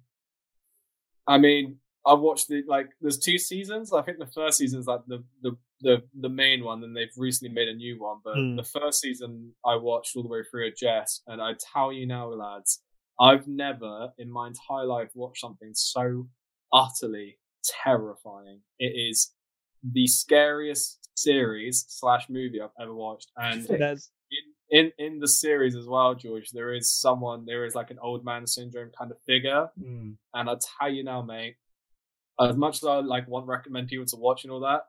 [1.26, 2.88] I mean, I've watched the like.
[3.00, 3.92] There's two seasons.
[3.92, 7.54] I think the first season's like the the the the main one, and they've recently
[7.54, 8.18] made a new one.
[8.24, 8.56] But Hmm.
[8.56, 12.06] the first season I watched all the way through with Jess, and I tell you
[12.06, 12.82] now, lads,
[13.20, 16.28] I've never in my entire life watched something so
[16.72, 17.38] utterly
[17.84, 18.60] terrifying.
[18.78, 19.32] It is
[19.84, 24.10] the scariest series slash movie I've ever watched, and There's
[24.70, 27.98] in, in in the series as well, George, there is someone, there is like an
[28.00, 30.16] old man syndrome kind of figure, Mm.
[30.34, 31.56] and I tell you now, mate,
[32.40, 34.82] as much as I like want to recommend people to watch and all that,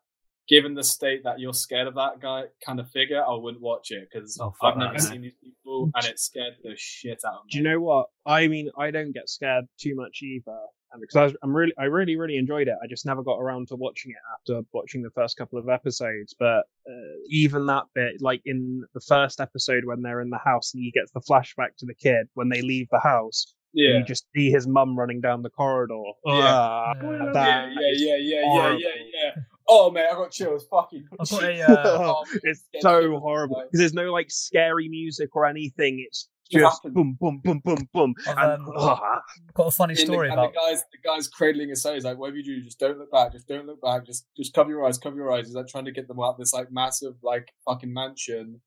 [0.48, 3.92] given the state that you're scared of that guy kind of figure, I wouldn't watch
[3.92, 7.40] it because Oh, I've never that, seen these people, and it scared the shit out
[7.40, 7.52] of me.
[7.52, 8.08] Do you know what?
[8.26, 10.58] I mean, I don't get scared too much either,
[11.00, 12.76] because I was, I'm really, I really, really enjoyed it.
[12.84, 16.36] I just never got around to watching it after watching the first couple of episodes.
[16.38, 20.74] But uh, even that bit, like in the first episode when they're in the house
[20.74, 23.98] and he gets the flashback to the kid when they leave the house, and Yeah.
[23.98, 25.96] you just see his mum running down the corridor.
[26.26, 26.34] Yeah.
[26.36, 27.12] Ah, Yeah.
[27.12, 28.88] Yeah, that yeah, yeah, yeah, yeah, yeah,
[29.36, 29.42] yeah.
[29.68, 30.66] Oh man, I got chills.
[30.70, 31.08] Fucking.
[31.20, 35.46] I've got a, uh, Oh, it's so horrible because there's no like scary music or
[35.46, 36.04] anything.
[36.06, 36.94] It's just happens.
[36.94, 38.14] boom, boom, boom, boom, boom.
[38.28, 39.22] I've, And, um, ah,
[39.56, 40.84] got a funny And the- story and about the guys.
[40.92, 41.96] The guys cradling his son.
[41.96, 43.32] He's like, "Whatever you do, just don't look back.
[43.32, 44.06] Just don't look back.
[44.06, 44.98] Just just cover your eyes.
[45.00, 47.92] Cover your eyes." He's like trying to get them out this like massive like fucking
[47.92, 48.62] mansion.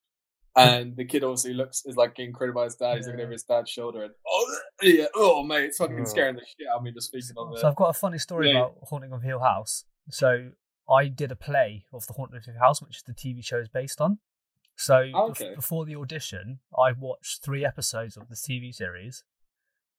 [0.57, 2.97] And the kid obviously looks is like getting credited by his dad.
[2.97, 6.05] He's looking over his dad's shoulder and oh yeah, oh mate, it's fucking Oh.
[6.05, 7.59] scaring the shit out of me just thinking of it.
[7.61, 8.61] So I've got a funny story Yeah.
[8.61, 9.85] about Haunting of Hill House.
[10.11, 10.51] So
[10.89, 13.69] I did a play of the Haunting of Hill House, which the TV show is
[13.69, 14.19] based on.
[14.77, 15.55] So bef- Okay.
[15.55, 19.25] before the audition, I watched three episodes of the TV series,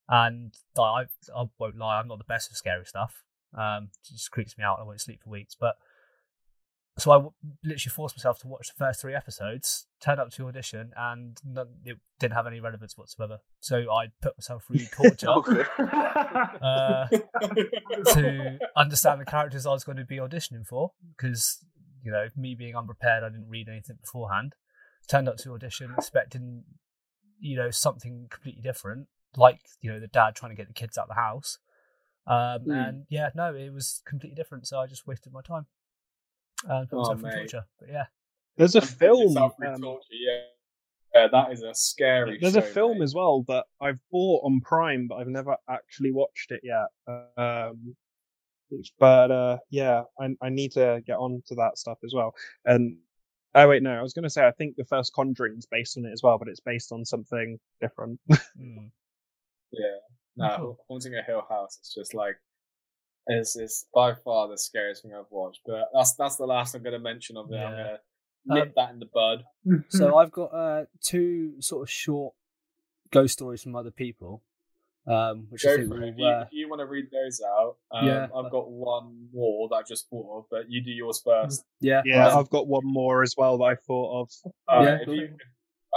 [0.09, 1.05] and I,
[1.35, 3.23] I won't lie, I'm not the best with scary stuff.
[3.53, 4.79] Um, it just creeps me out.
[4.79, 5.55] I won't sleep for weeks.
[5.59, 5.77] But
[6.97, 7.31] so I w-
[7.63, 11.67] literally forced myself to watch the first three episodes, turned up to audition, and none,
[11.85, 13.39] it didn't have any relevance whatsoever.
[13.59, 15.67] So I put myself through torture
[16.61, 17.07] uh,
[18.13, 21.63] to understand the characters I was going to be auditioning for because
[22.03, 24.53] you know me being unprepared, I didn't read anything beforehand.
[25.07, 26.63] Turned up to audition expecting
[27.39, 30.97] you know something completely different, like you know the dad trying to get the kids
[30.97, 31.59] out of the house.
[32.25, 32.71] Um, Hmm.
[32.71, 34.67] And yeah, no, it was completely different.
[34.67, 35.67] So I just wasted my time
[36.65, 37.35] and put Oh, myself through mate.
[37.37, 37.65] torture.
[37.79, 38.05] But yeah,
[38.57, 39.21] There's a film.
[39.29, 40.41] Yourself through um, torture, yeah.
[41.13, 42.37] yeah, that is a scary.
[42.41, 43.03] There's a film mate.
[43.03, 46.87] as well that I've bought on Prime, but I've never actually watched it yet.
[47.37, 47.95] Um,
[48.99, 52.33] but uh, yeah, I, I need to get on to that stuff as well.
[52.65, 52.97] And
[53.55, 55.97] oh wait, no, I was going to say I think the first Conjuring is based
[55.97, 58.19] on it as well, but it's based on something different.
[58.59, 58.89] Mm.
[59.71, 59.97] Yeah.
[60.37, 60.77] No, Cool.
[60.87, 61.77] Haunting a Hill House.
[61.79, 62.35] It's just like
[63.28, 65.61] it's it's by far the scariest thing I've watched.
[65.65, 67.55] But that's that's the last I'm going to mention of it.
[67.57, 67.99] I'm going to
[68.45, 69.43] nip Um, that in the bud.
[69.89, 72.34] So I've got uh, two sort of short
[73.11, 74.43] ghost stories from other people,
[75.07, 75.99] um, which I Go think for it.
[76.01, 76.09] will.
[76.09, 78.28] If you, Uh, if you want to read those out, um, Yeah.
[78.36, 81.63] I've got one more that I just thought of, but you do yours first.
[81.80, 84.30] yeah, yeah, um, I've got one more as well that I thought of.
[84.67, 85.30] All Yeah, right, if you,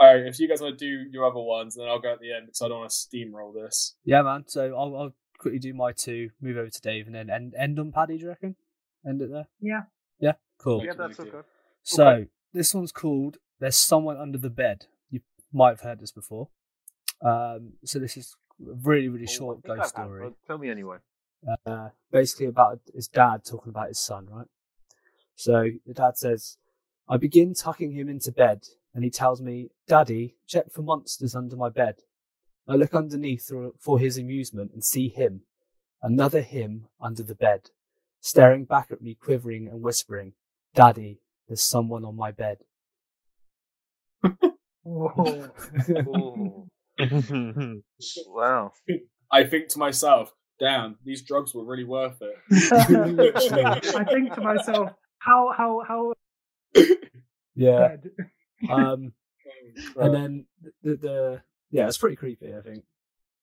[0.01, 2.20] all right, if you guys want to do your other ones, then I'll go at
[2.20, 3.97] the end because I don't want to steamroll this.
[4.05, 4.45] yeah, man.
[4.47, 7.78] So I'll, I'll quickly do my two, move over to Dave, and then end, end
[7.80, 8.16] on Paddy.
[8.18, 8.57] Do you reckon?
[9.07, 9.49] End it there.
[9.61, 9.82] Yeah.
[10.20, 10.34] Yeah.
[10.59, 10.84] Cool.
[10.84, 11.38] Yeah, that's okay.
[11.82, 15.20] So this one's called "There's Someone Under the Bed." You
[15.53, 16.49] might have heard this before.
[17.24, 20.22] Um, so this is a really, really Oh, short ghost I have, story.
[20.28, 20.99] but Tell me anyway.
[21.66, 24.47] uh, basically about his dad talking about his son, right?
[25.34, 26.59] So the dad says,
[27.09, 31.57] I begin tucking him into bed, and he tells me, Daddy, check for monsters under
[31.57, 31.97] my bed.
[32.71, 35.43] I look underneath for, for his amusement and see him,
[36.03, 37.71] another him under the bed,
[38.21, 40.35] staring back at me, quivering and whispering,
[40.75, 42.59] Daddy, there's someone on my bed.
[44.85, 45.51] Whoa.
[45.91, 47.83] Ooh,
[48.29, 48.73] wow.
[49.33, 52.37] I think to myself, damn, these drugs were really worth it.
[53.97, 56.12] I think to myself, how how how
[57.55, 57.97] Yeah.
[58.71, 59.12] Um,
[59.97, 60.47] and then
[60.83, 62.85] the, the, yeah, it's pretty creepy, I think.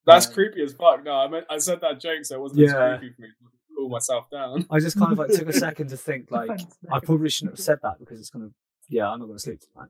[0.06, 1.04] That's um, creepy as fuck.
[1.04, 2.98] No, I meant I said that joke, so it wasn't Yeah.
[2.98, 3.28] creepy for me.
[3.28, 3.34] to
[3.76, 4.66] Cool myself down.
[4.72, 6.60] I just kind of like took a second to think, like,
[6.92, 8.50] I probably shouldn't have said that because it's gonna.
[8.90, 9.90] Yeah, I'm not gonna sleep tonight.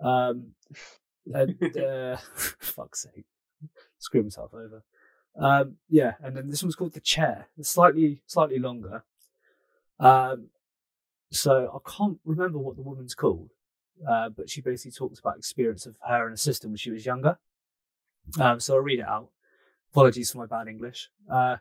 [0.00, 0.52] Um,
[1.32, 2.16] and, uh,
[2.58, 3.24] fuck's sake,
[3.98, 4.82] screw myself over.
[5.38, 7.46] Um, yeah, and then this one's called the chair.
[7.56, 9.04] It's slightly, slightly longer.
[10.00, 10.48] Um,
[11.30, 13.50] so I can't remember what the woman's called,
[14.06, 17.06] uh, but she basically talks about experience of her and her sister when she was
[17.06, 17.38] younger.
[18.40, 19.30] Um, so I'll read it out.
[19.92, 21.10] Apologies for my bad English.
[21.30, 21.56] Uh,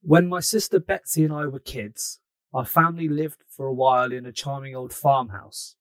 [0.00, 2.20] when my sister Betsy and I were kids,
[2.52, 5.76] our family lived for a while in a charming old farmhouse.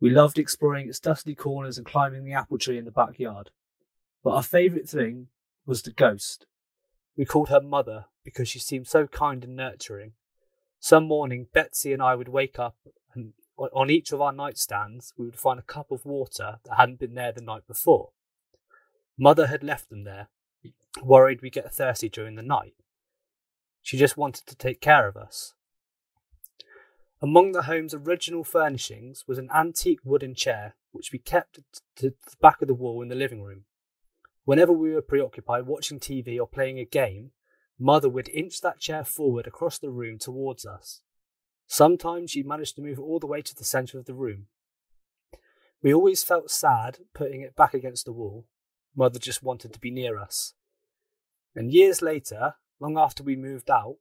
[0.00, 3.50] We loved exploring its dusty corners and climbing the apple tree in the backyard.
[4.22, 5.28] But our favourite thing
[5.64, 6.46] was the ghost.
[7.16, 10.12] We called her Mother because she seemed so kind and nurturing.
[10.80, 12.76] Some morning, Betsy and I would wake up,
[13.14, 17.00] and on- each of our nightstands, we would find a cup of water that hadn't
[17.00, 18.10] been there the night before.
[19.18, 20.28] Mother had left them there,
[21.02, 22.74] worried we'd get thirsty during the night.
[23.82, 25.54] She just wanted to take care of us.
[27.22, 31.60] Among the home's original furnishings was an antique wooden chair, which we kept
[31.96, 33.64] to the back of the wall in the living room.
[34.44, 37.30] Whenever we were preoccupied watching TV or playing a game,
[37.78, 41.00] Mother would inch that chair forward across the room towards us.
[41.66, 44.46] Sometimes she managed to move it all the way to the centre of the room.
[45.82, 48.46] We always felt sad putting it back against the wall.
[48.96, 50.54] Mother just wanted to be near us.
[51.54, 53.96] And years later, long after we moved out,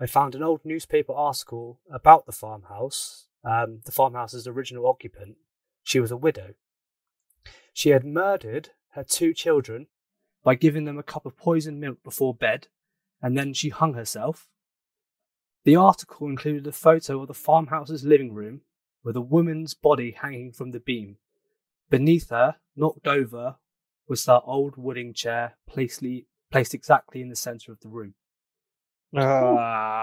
[0.00, 5.36] I found an old newspaper article about the farmhouse, um, the farmhouse's original occupant.
[5.82, 6.54] She was a widow.
[7.72, 9.86] She had murdered her two children
[10.42, 12.68] by giving them a cup of poisoned milk before bed,
[13.20, 14.48] and then she hung herself.
[15.64, 18.62] The article included a photo of the farmhouse's living room
[19.02, 21.16] with a woman's body hanging from the beam.
[21.90, 23.56] Beneath her, knocked over,
[24.08, 26.02] was that old wooden chair placed,
[26.50, 28.14] placed exactly in the centre of the room.
[29.16, 30.02] Ah,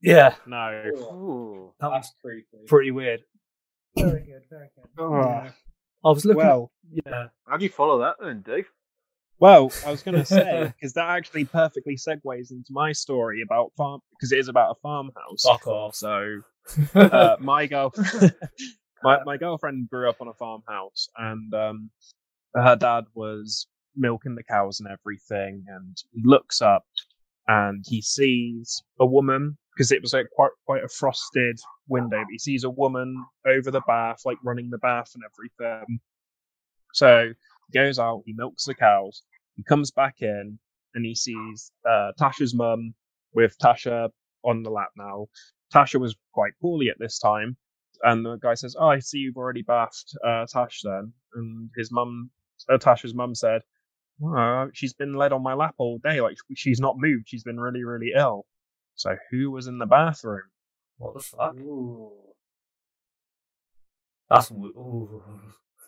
[0.00, 0.82] Yeah, no.
[0.96, 1.72] Ooh.
[1.80, 2.46] that was That's creepy.
[2.66, 3.20] pretty weird.
[3.96, 5.52] Very good, very good.
[6.04, 6.38] I was looking.
[6.38, 8.68] well, yeah, How do you follow that then, Dave?
[9.40, 13.72] well, I was going to say because that actually perfectly segues into my story about
[13.76, 15.42] farm because it is about a farmhouse.
[15.42, 15.94] Fuck off.
[15.96, 16.40] So
[16.94, 17.92] uh, my girl,
[19.04, 21.90] My my girlfriend grew up on a farmhouse, and um,
[22.54, 25.64] her dad was milking the cows and everything.
[25.68, 26.86] And he looks up,
[27.46, 32.18] and he sees a woman because it was like quite quite a frosted window.
[32.18, 36.00] But he sees a woman over the bath, like running the bath and everything.
[36.94, 37.28] So
[37.70, 39.22] he goes out, he milks the cows,
[39.56, 40.58] he comes back in,
[40.94, 42.94] and he sees uh, Tasha's mum
[43.34, 44.10] with Tasha
[44.44, 45.26] on the lap now.
[45.72, 47.56] Tasha was quite poorly at this time,
[48.02, 51.90] and the guy says, "Oh, I see you've already bathed uh, Tash then." And his
[51.92, 52.30] mum,
[52.68, 53.62] uh, Tasha's mum, said,
[54.22, 56.20] "Oh, she's been led on my lap all day.
[56.20, 57.28] Like she's not moved.
[57.28, 58.46] She's been really, really ill."
[58.94, 60.42] So who was in the bathroom?
[60.98, 61.54] What the fuck?
[61.60, 62.12] Ooh.
[64.28, 65.22] That's w- ooh.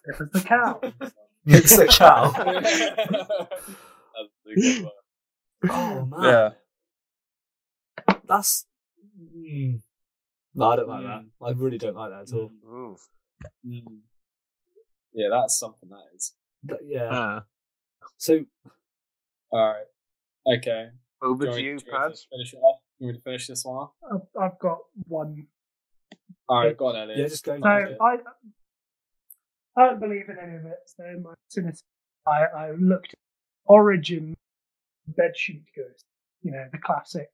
[0.07, 0.81] It was the cow.
[1.47, 2.31] it's the cow.
[4.17, 4.93] That's a good one.
[5.71, 6.51] oh man, Yeah,
[8.27, 8.67] that's.
[9.37, 9.81] Mm.
[10.55, 11.25] No, I don't like that.
[11.43, 12.51] I really don't like that at all.
[12.67, 12.97] Ooh.
[13.67, 13.83] Mm.
[15.13, 16.35] Yeah, that's something that is.
[16.63, 17.09] But, yeah.
[17.11, 17.45] Ah.
[18.17, 18.45] So
[19.53, 20.57] All right.
[20.59, 20.89] Okay.
[21.23, 22.27] Over Do to you you, want- do you want me Pads.
[22.31, 22.81] Finish it off.
[22.99, 23.91] You want me to finish this one off?
[24.13, 25.47] I've, I've got one.
[26.49, 27.19] All right, go on, Elliott.
[27.19, 27.59] yeah, just go.
[27.61, 28.17] So I,
[29.77, 30.79] I don't believe in any of it.
[30.87, 31.87] So in my cynicism,
[32.27, 33.19] I, I looked at
[33.67, 34.35] origin
[35.13, 36.05] bedsheet ghost.
[36.43, 37.31] You know, the classic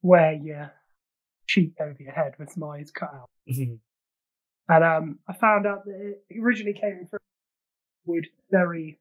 [0.00, 0.66] where you
[1.52, 3.30] sheet over your head with some eyes cut out.
[3.48, 3.78] Mhm.
[4.68, 7.18] And um, I found out that it originally came from
[8.06, 8.98] would bury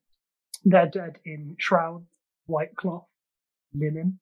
[0.63, 2.05] their dead in shrouds,
[2.45, 3.07] white cloth,
[3.73, 4.19] linen.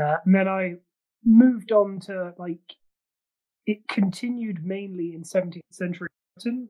[0.00, 0.76] Uh, and then I
[1.24, 2.76] moved on to like
[3.66, 6.68] it continued mainly in 17th century Britain,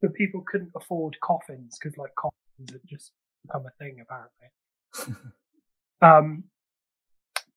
[0.00, 3.12] but people couldn't afford coffins because like coffins had just
[3.44, 5.22] become a thing apparently.
[6.02, 6.44] um,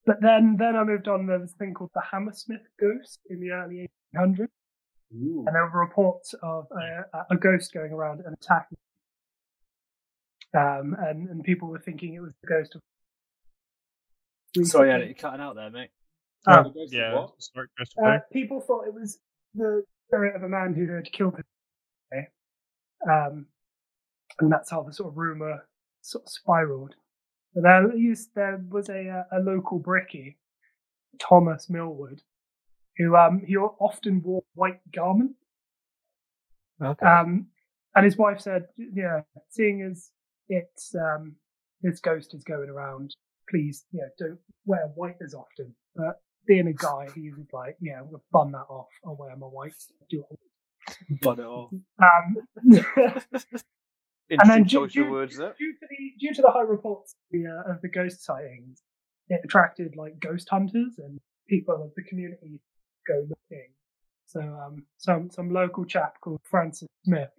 [0.06, 1.28] but then then I moved on.
[1.28, 4.48] There was a thing called the Hammersmith ghost in the early 1800s.
[5.14, 5.44] Ooh.
[5.46, 8.78] And there were reports of a, a ghost going around and attacking.
[10.54, 12.82] Um, and, and people were thinking it was the ghost of.
[14.68, 15.92] Sorry, Elliott, you're cutting out there, mate.
[16.48, 16.64] Oh.
[16.64, 17.16] The yeah.
[17.16, 17.42] what?
[17.42, 19.20] Start just Uh, people thought it was
[19.54, 21.44] the spirit of a man who had killed him.
[23.10, 23.48] Um,
[24.40, 25.68] and that's how the sort of rumor
[26.02, 26.96] sort of spiraled.
[27.56, 30.36] Used, there was a, uh, a local brickie,
[31.20, 32.22] Thomas Millwood,
[32.98, 35.36] who um, he often wore white garments.
[36.82, 37.06] Okay.
[37.06, 37.48] Um,
[37.96, 40.12] and his wife said, "Yeah, seeing as
[40.48, 41.36] it's um,
[41.82, 43.16] this ghost is going around,
[43.50, 48.02] please, yeah, don't wear white as often." But being a guy, he was like, "Yeah,
[48.02, 48.88] we'll bun that off.
[49.06, 49.74] I'll wear my white.
[50.10, 50.40] Do it."
[51.22, 51.72] Bun it off.
[52.00, 52.38] Um,
[54.32, 55.54] Interesting then due- choice due- of words there.
[55.60, 58.82] due to the due to the high reports of the, uh, of the ghost sightings,
[59.30, 61.20] it attracted like ghost hunters and
[61.50, 62.60] people of the community
[63.08, 63.70] go looking.
[64.26, 67.30] So um, some some local chap called Francis Smith,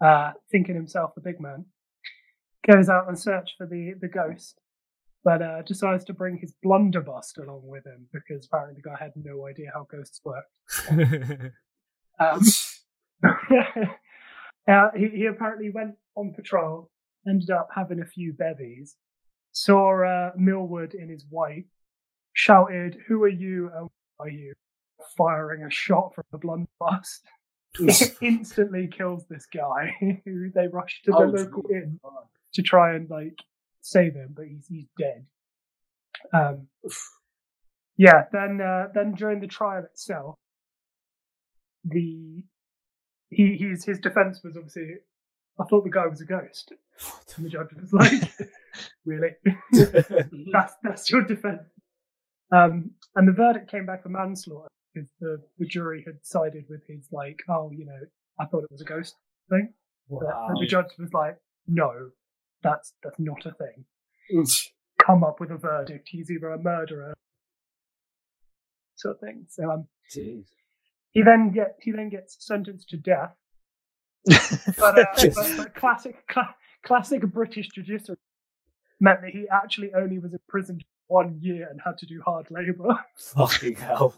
[0.00, 1.66] uh, thinking himself the big man,
[2.70, 4.58] goes out and search for the the ghost,
[5.24, 9.12] but uh, decides to bring his blunderbuss along with him because apparently the guy had
[9.16, 10.46] no idea how ghosts work.
[12.18, 12.40] Um,
[14.68, 16.90] uh, he, he apparently went on patrol,
[17.28, 18.96] ended up having a few bevies,
[19.52, 21.66] saw uh, Millwood in his white,
[22.32, 23.70] shouted, "Who are you?
[23.74, 23.88] And
[24.20, 24.54] are you?"
[25.16, 27.20] Firing a shot from the blunderbuss.
[28.22, 29.94] instantly kills this guy.
[30.24, 31.82] who they rush to the Oh, local geez.
[31.82, 32.00] inn
[32.54, 33.38] to try and like
[33.82, 35.26] save him, but he's he's dead.
[36.32, 36.68] Um,
[37.96, 38.24] yeah.
[38.32, 40.36] Then uh, then during the trial itself,
[41.84, 42.42] the
[43.30, 44.96] he his his defense was obviously
[45.58, 46.72] I thought the guy was a ghost.
[47.36, 48.32] And the judge was like,
[49.04, 49.30] really?
[50.52, 51.62] that's that's your defense.
[52.52, 56.82] Um, and the verdict came back for manslaughter because the, the jury had sided with
[56.86, 57.98] his like, oh, you know,
[58.38, 59.16] I thought it was a ghost
[59.50, 59.72] thing.
[60.08, 60.54] But wow.
[60.58, 62.10] the judge was like, no,
[62.62, 63.84] that's that's not a thing.
[65.04, 66.08] Come up with a verdict.
[66.10, 67.14] He's either a murderer,
[68.96, 69.46] sort of thing.
[69.48, 70.46] So um, Jeez.
[71.16, 73.32] He then get he then gets sentenced to death.
[74.78, 76.54] But, uh, but, but classic cla-
[76.84, 78.18] classic British judiciary
[79.00, 82.98] meant that he actually only was imprisoned one year and had to do hard labour.
[83.16, 84.14] Fucking hell.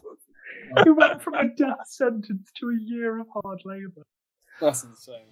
[0.83, 4.05] he went from a death sentence to a year of hard labour.
[4.59, 5.27] That's insane.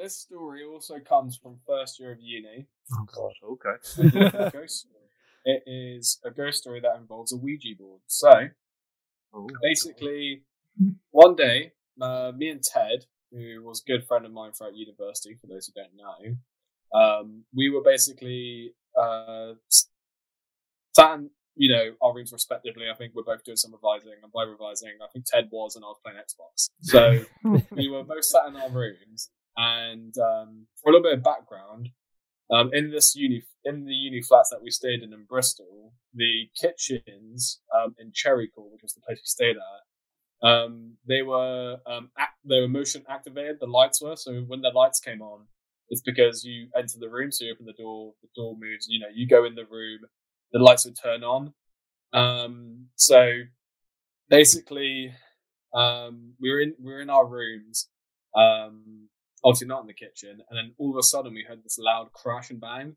[0.00, 2.66] This story also comes from first year of uni.
[2.94, 3.32] Oh god.
[3.44, 4.50] Okay.
[4.58, 4.86] Ghost.
[5.42, 8.02] It is a ghost story that involves a Ouija board.
[8.06, 8.50] So,
[9.62, 10.42] basically,
[11.12, 15.38] one day, uh, me and Ted, who was a good friend of mine throughout university,
[15.40, 16.36] for those who don't know,
[17.00, 19.54] Um, we were basically uh,
[20.94, 22.90] sat in, you know, our rooms respectively.
[22.92, 25.86] I think we're both doing some revising, and by revising, I think Ted was, and
[25.86, 26.68] I was playing Xbox.
[26.82, 27.24] So
[27.70, 29.30] we were both sat in our rooms,
[29.60, 31.90] and um, for a little bit of background,
[32.50, 36.48] um, in this uni, in the uni flats that we stayed in in Bristol, the
[36.60, 41.76] kitchens um, in Cherry Court, which was the place we stayed at, um, they were
[41.86, 43.58] um, act- they were motion activated.
[43.60, 45.42] The lights were so when the lights came on,
[45.90, 48.86] it's because you enter the room, so you open the door, the door moves.
[48.88, 50.00] You know, you go in the room,
[50.52, 51.52] the lights would turn on.
[52.12, 53.42] Um, so
[54.30, 55.12] basically,
[55.74, 57.88] um, we were in we were in our rooms.
[59.44, 60.42] Obviously not in the kitchen.
[60.48, 62.96] And then all of a sudden we heard this loud crash and bang.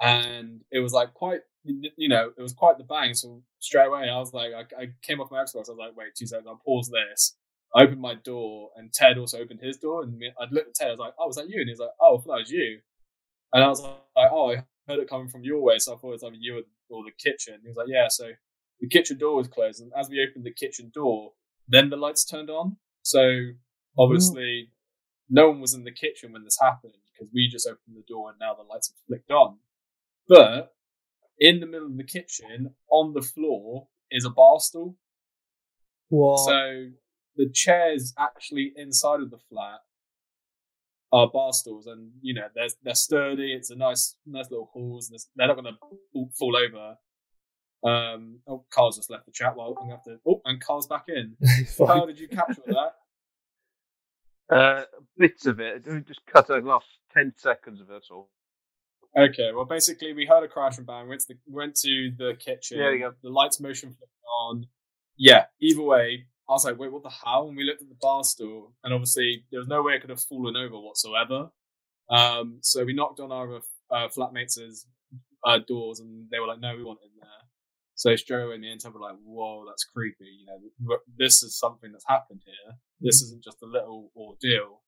[0.00, 3.14] And it was like quite, you know, it was quite the bang.
[3.14, 5.68] So straight away I was like, I, I came off my Xbox.
[5.68, 7.36] I was like, wait, two seconds, I'll pause this.
[7.74, 10.02] I opened my door and Ted also opened his door.
[10.02, 11.60] And I'd looked at Ted, I was like, oh, was that you?
[11.60, 12.78] And he was like, oh, I thought that was you.
[13.52, 15.78] And I was like, oh, I heard it coming from your way.
[15.78, 17.60] So I thought it was either you or, or the kitchen.
[17.62, 18.08] He was like, yeah.
[18.08, 18.30] So
[18.80, 19.80] the kitchen door was closed.
[19.80, 21.32] And as we opened the kitchen door,
[21.68, 22.76] then the lights turned on.
[23.02, 24.70] So oh, obviously
[25.34, 28.30] no one was in the kitchen when this happened because we just opened the door
[28.30, 29.56] and now the lights have flicked on.
[30.28, 30.72] But
[31.40, 34.96] in the middle of the kitchen, on the floor, is a bar stool.
[36.08, 36.38] What?
[36.38, 36.86] So
[37.36, 39.80] the chairs actually inside of the flat
[41.12, 43.52] are bar stools, and you know they're they're sturdy.
[43.54, 45.12] It's a nice nice little halls.
[45.34, 46.96] They're not going to fall over.
[47.84, 49.56] Um, oh, Carl's just left the chat.
[49.56, 50.18] Well, I'm gonna have to.
[50.26, 51.36] Oh, and Carl's back in.
[51.86, 52.92] How did you capture that?
[54.50, 54.82] Uh,
[55.16, 55.84] bits of it.
[56.06, 58.30] Just cut a last ten seconds of it all.
[59.16, 61.08] Okay, well, basically, we heard a crash and bang.
[61.08, 62.78] Went to the went to the kitchen.
[62.78, 63.12] There you go.
[63.22, 64.66] The lights motion flipped on.
[65.16, 65.44] Yeah.
[65.60, 68.24] Either way, I was like, "Wait, what the hell?" And we looked at the bar
[68.24, 71.50] stool, and obviously, there was no way it could have fallen over whatsoever.
[72.10, 73.56] Um, so we knocked on our
[73.90, 74.84] uh, flatmates'
[75.46, 77.28] uh, doors, and they were like, "No, we want in there."
[77.94, 81.56] So straight away, me and Ted were like, "Whoa, that's creepy." You know, this is
[81.56, 82.76] something that's happened here.
[83.04, 84.80] This isn't just a little ordeal.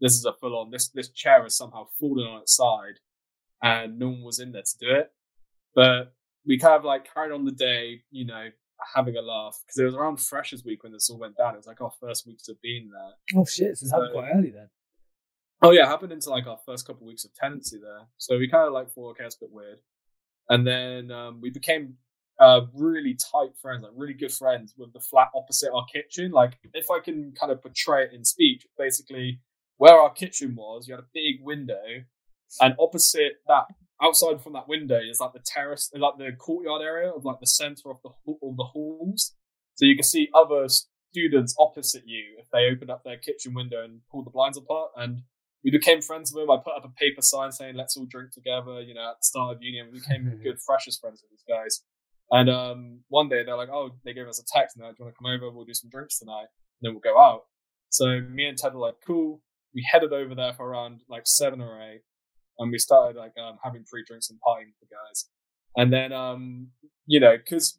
[0.00, 0.70] This is a full on.
[0.70, 2.98] This this chair has somehow fallen on its side,
[3.62, 5.12] and no one was in there to do it.
[5.74, 6.12] But
[6.44, 8.48] we kind of like carried on the day, you know,
[8.94, 11.54] having a laugh because it was around Freshers Week when this all went down.
[11.54, 13.40] It was like our first weeks of being there.
[13.40, 13.76] Oh shit!
[13.78, 14.68] So it happened quite early then.
[15.62, 18.08] Oh yeah, it happened into like our first couple of weeks of tenancy there.
[18.16, 19.78] So we kind of like thought, okay, it's a bit weird.
[20.48, 21.98] And then um, we became
[22.40, 26.32] uh, really tight friends, like really good friends with the flat opposite our kitchen.
[26.32, 29.40] Like if I can kind of portray it in speech, basically
[29.76, 32.04] where our kitchen was, you had a big window,
[32.60, 33.64] and opposite that,
[34.02, 37.46] outside from that window, is like the terrace, like the courtyard area of like the
[37.46, 38.10] center of the
[38.42, 39.34] of the halls.
[39.74, 40.66] So you can see other
[41.12, 44.90] students opposite you if they opened up their kitchen window and pulled the blinds apart.
[44.96, 45.22] And
[45.62, 46.50] we became friends with them.
[46.50, 49.24] I put up a paper sign saying "Let's all drink together." You know, at the
[49.24, 51.82] start of uni, and we became good freshest friends with these guys.
[52.30, 55.04] And um, one day they're like, "Oh, they gave us a text like, do you
[55.04, 55.50] want to come over?
[55.50, 57.42] We'll do some drinks tonight, and then we'll go out."
[57.88, 59.42] So me and Ted were like, "Cool."
[59.74, 62.02] We headed over there for around like seven or eight,
[62.58, 65.28] and we started like um, having free drinks and partying with the guys.
[65.76, 66.68] And then, um,
[67.06, 67.78] you know, because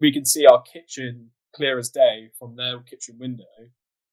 [0.00, 3.44] we can see our kitchen clear as day from their kitchen window,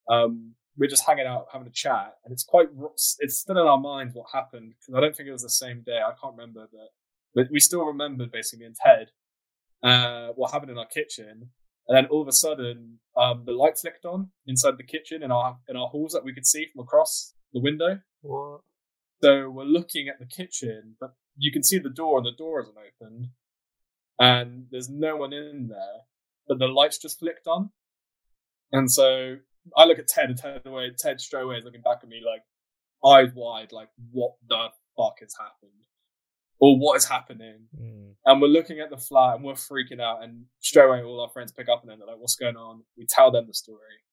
[0.09, 2.69] um, we're just hanging out, having a chat, and it's quite,
[3.19, 5.83] it's still in our minds what happened because I don't think it was the same
[5.85, 5.97] day.
[5.97, 6.89] I can't remember, but
[7.35, 9.09] but we still remembered basically me and Ted
[9.83, 11.49] uh, what happened in our kitchen.
[11.87, 15.31] And then all of a sudden, um, the light flicked on inside the kitchen in
[15.31, 17.99] our in our halls that we could see from across the window.
[18.21, 18.61] What?
[19.23, 22.61] So we're looking at the kitchen, but you can see the door and the door
[22.61, 23.27] isn't opened.
[24.19, 26.03] And there's no one in there,
[26.47, 27.71] but the lights just flicked on.
[28.71, 29.37] And so
[29.75, 32.21] I look at Ted and Ted away, Ted straight away is looking back at me
[32.25, 32.43] like
[33.05, 35.71] eyes wide, like what the fuck has happened?
[36.59, 37.67] Or what is happening?
[38.25, 40.23] And we're looking at the flat and we're freaking out.
[40.23, 42.83] And straight away, all our friends pick up and they're like, what's going on?
[42.97, 44.03] We tell them the story.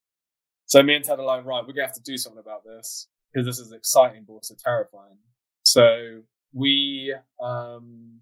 [0.66, 2.62] So me and Ted are like, right, we're going to have to do something about
[2.64, 5.18] this because this is exciting, but also terrifying.
[5.64, 8.20] So we, um,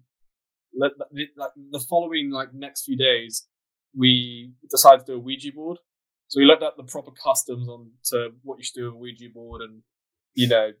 [0.77, 3.47] let, the, like the following like next few days,
[3.95, 5.77] we decided to do a Ouija board.
[6.27, 8.97] So we looked at the proper customs on to what you should do with a
[8.97, 9.83] Ouija board and,
[10.33, 10.71] you know,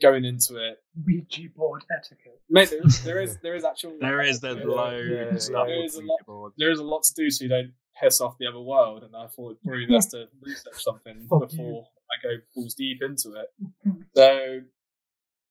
[0.00, 0.78] going into it.
[1.04, 2.40] Ouija board etiquette.
[2.48, 3.96] Mate, there is, there is, there is actual.
[4.00, 5.66] There is there's loads yeah, of stuff.
[5.66, 8.20] there is a lot- Ouija there is a lot to do so you don't piss
[8.20, 11.86] off the other world, and I thought it's probably best to research something Fuck before
[12.10, 13.48] I go balls deep into it.
[13.86, 14.02] Mm-hmm.
[14.14, 14.60] So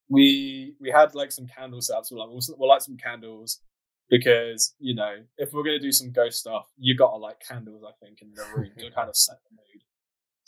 [0.10, 2.12] we we had like some candle sets.
[2.12, 3.62] We're like we'll, we'll light some candles
[4.10, 7.84] because you know if we're gonna do some ghost stuff, you gotta light candles.
[7.88, 9.84] I think in the room to kind of set the mood.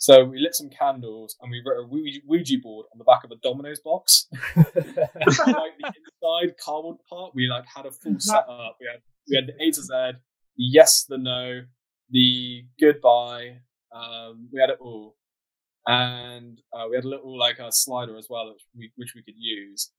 [0.00, 3.22] So we lit some candles and we wrote a Ouija- Ouija board on the back
[3.22, 4.28] of a Domino's box.
[4.56, 8.78] like the inside cardboard part, we like had a full setup.
[8.80, 10.14] We had we had the A to Z, the
[10.56, 11.60] yes, the no,
[12.08, 13.58] the goodbye.
[13.94, 15.16] Um, we had it all,
[15.86, 19.22] and uh, we had a little like a slider as well, which we which we
[19.22, 19.92] could use.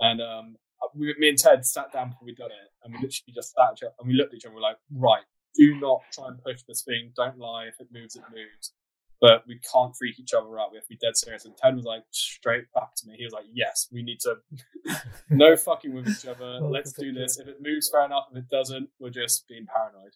[0.00, 0.56] And um,
[0.94, 3.72] we, me and Ted sat down before we'd done it, and we literally just sat
[3.72, 4.50] each and we looked at each other.
[4.50, 5.24] and We're like, right,
[5.54, 7.12] do not try and push this thing.
[7.16, 7.68] Don't lie.
[7.68, 8.72] If it moves, it moves.
[9.20, 10.72] But we can't freak each other out.
[10.72, 11.46] We have to be dead serious.
[11.46, 13.14] And Ted was like straight back to me.
[13.16, 14.36] He was like, "Yes, we need to
[15.30, 16.60] no fucking with each other.
[16.60, 17.38] Let's do this.
[17.38, 18.26] If it moves, fair enough.
[18.30, 20.12] If it doesn't, we're just being paranoid."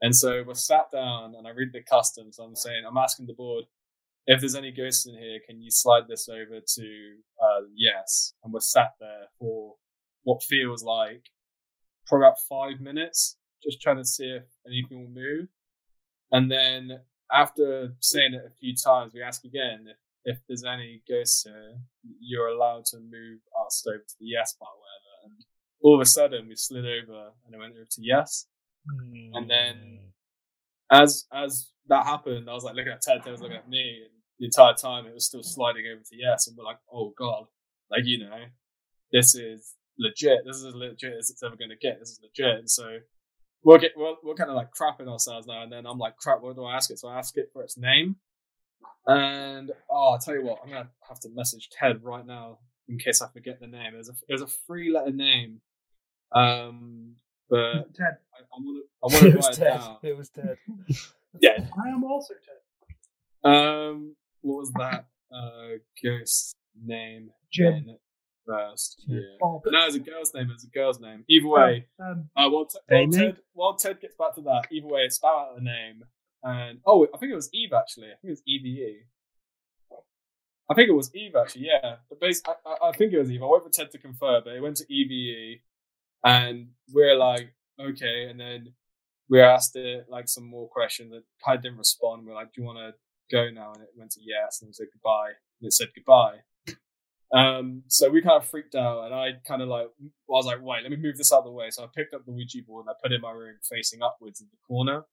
[0.00, 2.40] And so we're sat down, and I read the customs.
[2.40, 3.64] I'm saying, I'm asking the board
[4.26, 5.38] if there's any ghosts in here.
[5.46, 8.34] Can you slide this over to uh, yes?
[8.42, 9.74] And we're sat there for
[10.24, 11.26] what feels like
[12.06, 15.48] probably about five minutes, just trying to see if anything will move.
[16.30, 17.00] And then
[17.32, 21.76] after saying it a few times, we ask again if, if there's any ghosts here,
[22.20, 25.34] you're allowed to move us over to the yes part, whatever.
[25.34, 25.44] And
[25.82, 28.46] all of a sudden, we slid over and it went over to yes.
[29.34, 31.02] And then hmm.
[31.02, 34.02] as as that happened, I was like looking at Ted, Ted was looking at me,
[34.02, 37.14] and the entire time it was still sliding over to yes, and we're like, oh
[37.16, 37.44] god,
[37.90, 38.44] like you know,
[39.12, 40.40] this is legit.
[40.44, 41.98] This is as legit as it's ever going to get.
[42.00, 42.58] This is legit.
[42.58, 42.98] And so
[43.64, 46.42] we're get we're, we're kind of like crapping ourselves now, and then I'm like, crap,
[46.42, 46.98] what do I ask it?
[46.98, 48.16] So I ask it for its name,
[49.06, 52.58] and oh, I'll tell you what, I'm gonna have to message Ted right now
[52.88, 53.92] in case I forget the name.
[53.92, 55.60] There's a there's a three letter name,
[56.32, 57.12] um,
[57.48, 58.18] but Ted.
[58.34, 59.80] I, I want to I want to it write was it Ted.
[59.80, 59.96] down.
[60.02, 60.56] It was Ted.
[61.40, 63.50] Yeah, I am also Ted.
[63.50, 65.06] Um, what was that?
[65.34, 67.30] Uh, ghost name.
[67.50, 67.96] Jim.
[68.46, 69.20] Then First, yeah.
[69.40, 69.62] Bob.
[69.66, 70.50] No, it's a girl's name.
[70.52, 71.24] It's a girl's name.
[71.28, 74.86] Either way, Um, uh, while, Ted, while, Ted, while Ted gets back to that, either
[74.86, 76.02] way, it's spell out the name.
[76.42, 78.08] And oh, I think it was Eve actually.
[78.08, 79.06] I think it was EVE.
[80.70, 81.66] I think it was Eve actually.
[81.66, 83.42] Yeah, but basically, I, I, I think it was Eve.
[83.42, 85.60] I wait for Ted to confirm, but it went to EVE,
[86.24, 88.72] and we're like, okay, and then
[89.28, 92.26] we asked it like some more questions that Ted didn't respond.
[92.26, 92.94] We're like, do you want to
[93.30, 93.72] go now?
[93.72, 96.38] And it went to yes, and we said goodbye, and it said goodbye.
[97.32, 99.86] Um, so we kind of freaked out, and I kind of like,
[100.26, 101.70] well, I was like, wait, let me move this out of the way.
[101.70, 104.02] So I picked up the Ouija board and I put it in my room facing
[104.02, 105.04] upwards in the corner.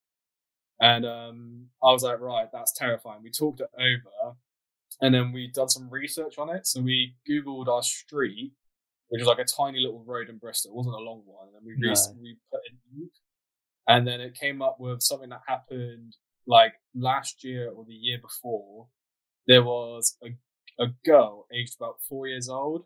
[0.82, 3.22] And um, I was like, right, that's terrifying.
[3.24, 4.36] We talked it over,
[5.02, 6.68] and then we done some research on it.
[6.68, 8.54] So we Googled our street,
[9.10, 10.72] which was like a tiny little road in Bristol.
[10.72, 11.48] It wasn't a long one.
[11.56, 11.94] And we No.
[12.22, 13.10] we put in
[13.90, 16.16] and then it came up with something that happened
[16.46, 18.88] like last year or the year before.
[19.48, 20.30] There was a
[20.80, 22.86] a girl aged about four years old,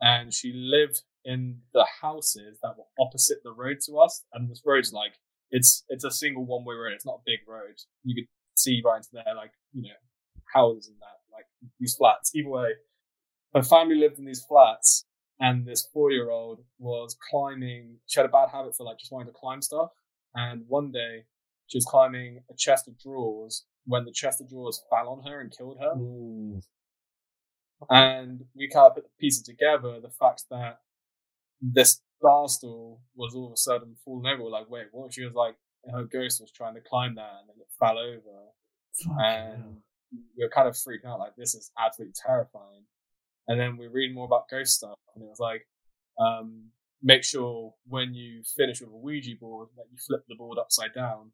[0.00, 4.24] and she lived in the houses that were opposite the road to us.
[4.32, 5.14] And this road's like
[5.50, 6.92] it's it's a single one way road.
[6.92, 7.76] It's not a big road.
[8.04, 11.46] You could see right into there, like you know, houses and that, like
[11.78, 12.34] these flats.
[12.34, 12.70] Either way,
[13.54, 15.04] her family lived in these flats,
[15.38, 17.98] and this four year old was climbing.
[18.06, 19.90] She had a bad habit for like just wanting to climb stuff.
[20.34, 21.24] And one day,
[21.66, 25.40] she was climbing a chest of drawers when the chest of drawers fell on her
[25.40, 25.92] and killed her.
[25.98, 26.60] Ooh.
[27.90, 30.80] And we kind of put the pieces together, the fact that
[31.60, 34.44] this bar stool was all of a sudden falling over.
[34.44, 35.12] We're like, wait, what?
[35.12, 35.56] She was like,
[35.92, 38.52] her ghost was trying to climb that and then it fell over.
[38.94, 39.76] Fucking And
[40.36, 42.84] we were kind of freaking out, like, this is absolutely terrifying.
[43.48, 45.66] And then we read more about ghost stuff, and it was like,
[46.18, 46.66] um,
[47.02, 50.94] make sure when you finish with a Ouija board that you flip the board upside
[50.94, 51.32] down,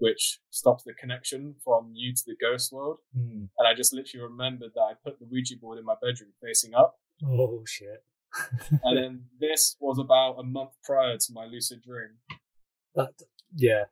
[0.00, 2.98] which stops the connection from you to the ghost world.
[3.14, 3.44] Hmm.
[3.58, 6.74] And I just literally remembered that I put the Ouija board in my bedroom facing
[6.74, 6.98] up.
[7.24, 8.02] Oh shit.
[8.84, 12.18] And then this was about a month prior to my lucid dream.
[12.94, 13.12] That
[13.54, 13.84] yeah,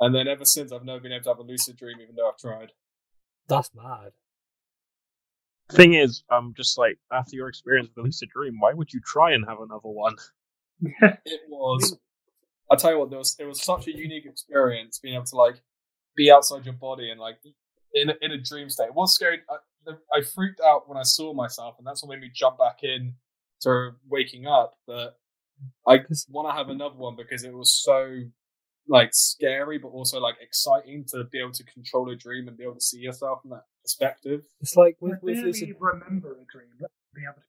[0.00, 2.28] And then ever since, I've never been able to have a lucid dream, even though
[2.28, 2.72] I've tried.
[3.48, 4.12] that's mad.
[5.72, 8.92] Thing is, I'm um, just like after your experience with the lucid dream, why would
[8.92, 10.16] you try and have another one?
[11.02, 11.96] It was,
[12.70, 15.36] I tell you what, there was, it was such a unique experience being able to
[15.36, 15.62] like
[16.16, 17.38] be outside your body and like
[17.94, 18.88] in in a dream state.
[18.88, 19.40] It was scary.
[19.50, 22.82] I, I freaked out when I saw myself, and that's what made me jump back
[22.82, 23.14] in
[23.62, 24.74] to waking up.
[24.86, 25.18] But
[25.86, 28.22] I want to have another one because it was so
[28.88, 32.64] like scary, but also like exciting to be able to control a dream and be
[32.64, 34.42] able to see yourself from that perspective.
[34.60, 36.68] It's like I with, with really remember a dream.
[37.14, 37.42] Be able to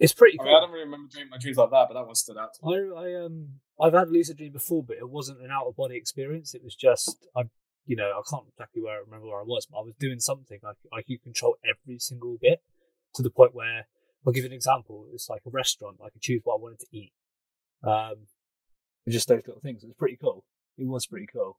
[0.00, 2.06] it's pretty I mean, I don't really remember dreaming my dreams like that, but that
[2.06, 2.50] one stood out.
[2.54, 2.90] To me.
[2.96, 3.48] I, I um
[3.80, 6.54] I've had lucid dream before, but it wasn't an out of body experience.
[6.54, 7.42] It was just I
[7.86, 10.20] you know I can't exactly where I remember where I was, but I was doing
[10.20, 12.62] something I I could control every single bit
[13.14, 13.86] to the point where
[14.26, 15.06] I'll give you an example.
[15.12, 15.98] It's like a restaurant.
[16.04, 17.12] I could choose what I wanted to eat.
[17.82, 18.26] Um,
[19.08, 19.84] just those little things.
[19.84, 20.44] It was pretty cool.
[20.78, 21.58] It was pretty cool.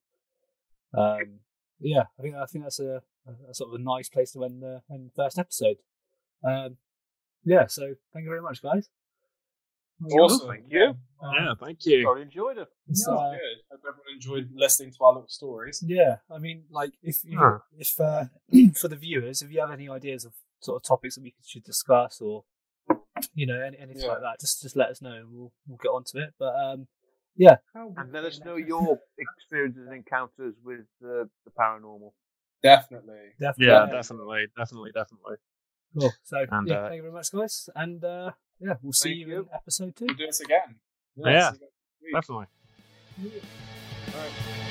[0.97, 1.39] Um,
[1.79, 4.43] yeah, I think I think that's a, a, a sort of a nice place to
[4.43, 5.77] end the, end the first episode.
[6.43, 6.77] Um,
[7.43, 8.89] yeah, so thank you very much, guys.
[10.03, 10.47] Awesome.
[10.49, 10.95] Thank you.
[11.21, 12.03] Um, Yeah, thank you.
[12.03, 12.67] Thoroughly enjoyed it.
[12.87, 13.57] it's, That was uh, good.
[13.71, 15.83] Hope everyone enjoyed listening to our little stories.
[15.85, 17.57] Yeah, I mean, like if you, Yeah.
[17.77, 18.25] if uh,
[18.79, 21.63] for the viewers, if you have any ideas of sort of topics that we should
[21.63, 22.43] discuss or
[23.33, 24.09] you know any, anything Yeah.
[24.09, 26.33] like that, just just let us know and we'll we'll get onto it.
[26.37, 26.87] But um,
[27.37, 32.11] yeah, And let us know your experiences and encounters with the, the paranormal.
[32.63, 33.15] Definitely.
[33.39, 33.65] definitely.
[33.67, 35.35] Yeah, definitely, definitely, definitely.
[35.97, 36.13] Cool.
[36.23, 39.27] So And, yeah, uh, thank you very much, guys, and uh, yeah, we'll see you,
[39.27, 39.39] you.
[39.41, 40.05] in episode two.
[40.05, 40.75] We'll do this again.
[41.15, 41.51] Yeah.
[41.51, 41.57] see
[42.01, 42.27] you next.
[42.27, 42.47] Definitely.
[44.13, 44.61] All right.